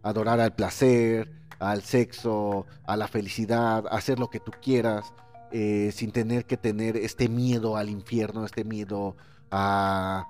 adorar 0.04 0.40
al 0.40 0.54
placer, 0.54 1.32
al 1.60 1.82
sexo, 1.82 2.66
a 2.86 2.96
la 2.96 3.08
felicidad, 3.08 3.86
hacer 3.90 4.20
lo 4.20 4.30
que 4.30 4.40
tú 4.40 4.52
quieras, 4.62 5.14
eh, 5.52 5.92
sin 5.94 6.12
tener 6.12 6.46
que 6.46 6.58
tener 6.58 6.98
este 6.98 7.30
miedo 7.30 7.78
al 7.78 7.90
infierno, 7.90 8.46
este 8.46 8.64
miedo 8.64 9.16
a, 9.52 10.28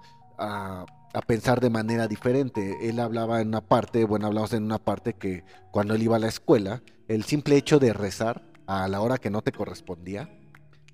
pensar 1.25 1.59
de 1.59 1.69
manera 1.69 2.07
diferente. 2.07 2.89
Él 2.89 2.99
hablaba 2.99 3.41
en 3.41 3.47
una 3.47 3.61
parte, 3.61 4.05
bueno, 4.05 4.27
hablamos 4.27 4.53
en 4.53 4.63
una 4.63 4.77
parte 4.77 5.13
que 5.13 5.43
cuando 5.71 5.95
él 5.95 6.03
iba 6.03 6.17
a 6.17 6.19
la 6.19 6.27
escuela, 6.27 6.83
el 7.07 7.23
simple 7.23 7.57
hecho 7.57 7.79
de 7.79 7.91
rezar 7.91 8.43
a 8.67 8.87
la 8.87 9.01
hora 9.01 9.17
que 9.17 9.31
no 9.31 9.41
te 9.41 9.51
correspondía 9.51 10.29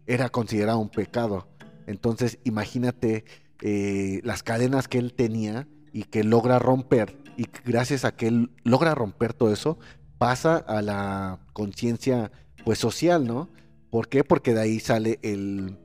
era 0.07 0.29
considerado 0.29 0.79
un 0.79 0.89
pecado. 0.89 1.47
Entonces 1.87 2.39
imagínate 2.45 3.25
eh, 3.61 4.21
las 4.23 4.43
cadenas 4.43 4.87
que 4.87 4.97
él 4.97 5.13
tenía 5.13 5.67
y 5.91 6.03
que 6.03 6.23
logra 6.23 6.59
romper 6.59 7.17
y 7.35 7.47
gracias 7.65 8.05
a 8.05 8.15
que 8.15 8.27
él 8.27 8.51
logra 8.63 8.95
romper 8.95 9.33
todo 9.33 9.51
eso 9.51 9.77
pasa 10.17 10.57
a 10.57 10.81
la 10.81 11.39
conciencia 11.53 12.31
pues 12.63 12.79
social, 12.79 13.25
¿no? 13.27 13.49
¿Por 13.93 14.07
qué? 14.07 14.23
Porque 14.23 14.55
de 14.55 14.61
ahí 14.61 14.79
sale 14.79 15.19
el 15.21 15.77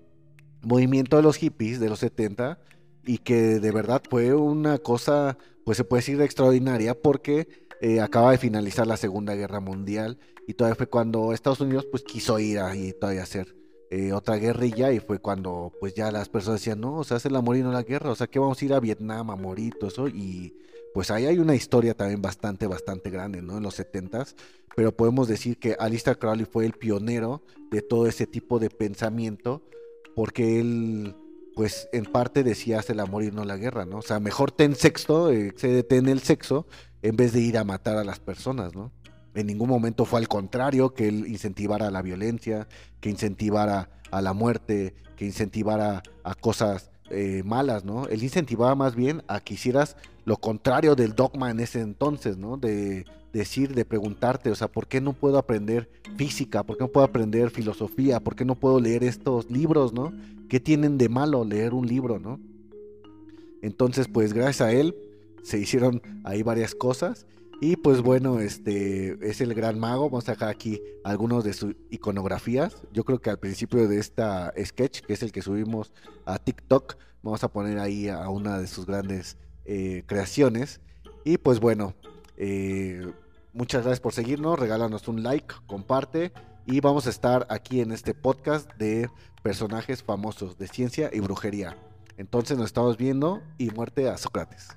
movimiento 0.63 1.19
de 1.19 1.23
los 1.23 1.37
hippies 1.37 1.79
de 1.79 1.91
los 1.91 1.99
70 1.99 2.59
y 3.05 3.19
que 3.19 3.61
de 3.61 3.71
verdad 3.71 4.01
fue 4.09 4.33
una 4.33 4.79
cosa 4.79 5.37
pues 5.63 5.77
se 5.77 5.85
puede 5.85 6.01
decir 6.01 6.23
extraordinaria 6.23 6.95
porque 6.99 7.49
eh, 7.83 8.01
acaba 8.01 8.31
de 8.31 8.39
finalizar 8.39 8.87
la 8.87 8.97
Segunda 8.97 9.35
Guerra 9.35 9.61
Mundial 9.61 10.19
y 10.47 10.55
todavía 10.55 10.77
fue 10.77 10.87
cuando 10.87 11.35
Estados 11.35 11.61
Unidos 11.61 11.87
pues 11.91 12.03
quiso 12.03 12.39
ir 12.39 12.61
ahí 12.61 12.95
todavía 12.99 13.25
hacer 13.25 13.55
eh, 13.91 14.15
otra 14.15 14.37
guerrilla 14.37 14.91
y 14.91 15.01
fue 15.01 15.19
cuando 15.19 15.71
pues 15.79 15.93
ya 15.93 16.11
las 16.11 16.31
personas 16.31 16.61
decían, 16.61 16.81
no, 16.81 16.97
o 16.97 17.05
sea, 17.05 17.19
hace 17.19 17.29
la 17.29 17.43
morir 17.43 17.63
no 17.63 17.73
la 17.73 17.83
guerra, 17.83 18.11
o 18.11 18.15
sea, 18.15 18.27
que 18.27 18.39
vamos 18.39 18.63
a 18.63 18.65
ir 18.65 18.73
a 18.73 18.81
Vietnam 18.81 19.29
a 19.29 19.37
morir, 19.37 19.75
todo 19.79 19.91
eso 19.91 20.09
y 20.09 20.57
pues 20.99 21.13
ahí 21.13 21.27
hay 21.27 21.39
una 21.39 21.55
historia 21.55 21.95
también 21.95 22.21
bastante, 22.21 22.67
bastante 22.67 23.09
grande, 23.09 23.41
¿no? 23.41 23.59
En 23.59 23.63
los 23.63 23.79
70s, 23.79 24.35
pero 24.75 24.91
podemos 24.91 25.29
decir 25.29 25.57
que 25.57 25.77
Alistair 25.79 26.19
Crowley 26.19 26.45
fue 26.45 26.67
el 26.67 26.73
pionero 26.73 27.41
de 27.71 27.83
todo 27.83 28.09
ese 28.09 28.27
tipo 28.27 28.59
de 28.59 28.69
pensamiento 28.69 29.63
porque 30.17 30.59
él 30.59 31.15
pues 31.55 31.89
en 31.93 32.05
parte 32.05 32.43
decía 32.43 32.81
hace 32.81 32.97
la 32.97 33.07
morir 33.07 33.33
no 33.33 33.45
la 33.45 33.57
guerra, 33.57 33.87
¿no? 33.87 33.99
O 33.99 34.03
sea, 34.03 34.19
mejor 34.19 34.51
ten 34.51 34.75
sexo, 34.75 35.31
eh, 35.31 35.47
excédete 35.47 35.99
en 35.99 36.09
el 36.09 36.19
sexo 36.19 36.67
en 37.03 37.15
vez 37.15 37.33
de 37.33 37.43
ir 37.43 37.59
a 37.59 37.63
matar 37.63 37.97
a 37.97 38.03
las 38.03 38.19
personas, 38.19 38.75
¿no? 38.75 38.91
En 39.37 39.47
ningún 39.47 39.69
momento 39.69 40.05
fue 40.05 40.19
al 40.19 40.27
contrario, 40.27 40.95
que 40.95 41.07
él 41.07 41.29
incentivara 41.29 41.93
la 41.93 42.03
violencia, 42.03 42.67
que 43.01 43.09
incentivara 43.09 43.89
a 44.11 44.21
la 44.21 44.33
muerte, 44.33 44.97
que 45.15 45.27
incentivara 45.27 46.03
a 46.25 46.35
cosas 46.35 46.91
eh, 47.11 47.43
malas, 47.45 47.85
¿no? 47.85 48.07
Él 48.09 48.23
incentivaba 48.23 48.75
más 48.75 48.95
bien 48.95 49.23
a 49.29 49.41
que 49.41 49.55
hicieras 49.55 49.97
lo 50.25 50.37
contrario 50.37 50.95
del 50.95 51.15
dogma 51.15 51.51
en 51.51 51.61
ese 51.61 51.81
entonces, 51.81 52.37
¿no? 52.37 52.57
De 52.57 53.07
decir, 53.33 53.75
de 53.75 53.85
preguntarte, 53.85 54.51
o 54.51 54.55
sea, 54.55 54.69
¿por 54.69 54.87
qué 54.87 55.01
no 55.01 55.13
puedo 55.13 55.39
aprender 55.39 55.89
física? 56.17 56.63
¿Por 56.63 56.77
qué 56.77 56.85
no 56.85 56.89
puedo 56.89 57.07
aprender 57.07 57.51
filosofía? 57.51 58.21
¿Por 58.21 58.37
qué 58.37 58.45
no 58.45 58.55
puedo 58.55 58.81
leer 58.81 59.05
estos 59.05 59.51
libros, 59.51 59.93
¿no? 59.93 60.13
¿Qué 60.49 60.61
tienen 60.61 60.99
de 60.99 61.09
malo 61.09 61.45
leer 61.45 61.75
un 61.75 61.87
libro, 61.87 62.19
¿no? 62.19 62.41
Entonces, 63.63 64.09
pues 64.09 64.33
gracias 64.33 64.61
a 64.61 64.73
él, 64.73 64.95
se 65.43 65.59
hicieron 65.59 66.03
ahí 66.25 66.43
varias 66.43 66.75
cosas. 66.75 67.27
Y 67.61 67.77
pues 67.77 68.03
bueno, 68.03 68.39
este 68.39 69.19
es 69.29 69.41
el 69.41 69.53
gran 69.53 69.81
mago. 69.81 70.11
Vamos 70.11 70.29
a 70.29 70.33
dejar 70.33 70.49
aquí 70.49 70.81
algunos 71.03 71.43
de 71.43 71.53
sus 71.53 71.75
iconografías. 71.91 72.83
Yo 72.93 73.05
creo 73.05 73.21
que 73.21 73.31
al 73.31 73.41
principio 73.41 73.89
de 73.89 73.99
esta 73.99 74.53
sketch, 74.65 75.01
que 75.01 75.15
es 75.15 75.23
el 75.25 75.33
que 75.33 75.43
subimos 75.43 75.93
a 76.25 76.39
TikTok, 76.39 76.97
vamos 77.23 77.43
a 77.43 77.49
poner 77.49 77.81
ahí 77.81 78.09
a 78.09 78.29
una 78.29 78.61
de 78.61 78.69
sus 78.69 78.87
grandes 78.87 79.39
eh, 79.65 80.05
creaciones. 80.07 80.81
Y 81.25 81.39
pues 81.39 81.59
bueno, 81.59 81.95
eh, 82.37 83.13
muchas 83.53 83.83
gracias 83.83 84.01
por 84.01 84.13
seguirnos. 84.13 84.57
Regálanos 84.57 85.09
un 85.09 85.25
like, 85.25 85.53
comparte. 85.67 86.33
Y 86.65 86.81
vamos 86.81 87.09
a 87.09 87.11
estar 87.11 87.45
aquí 87.51 87.81
en 87.81 87.91
este 87.91 88.15
podcast 88.15 88.71
de 88.75 89.11
personajes 89.43 90.05
famosos 90.05 90.59
de 90.59 90.69
ciencia 90.69 91.11
y 91.13 91.19
brujería. 91.19 91.77
Entonces 92.19 92.57
nos 92.57 92.67
estamos 92.67 92.97
viendo 92.97 93.43
y 93.59 93.71
muerte 93.71 94.09
a 94.09 94.17
Sócrates. 94.17 94.69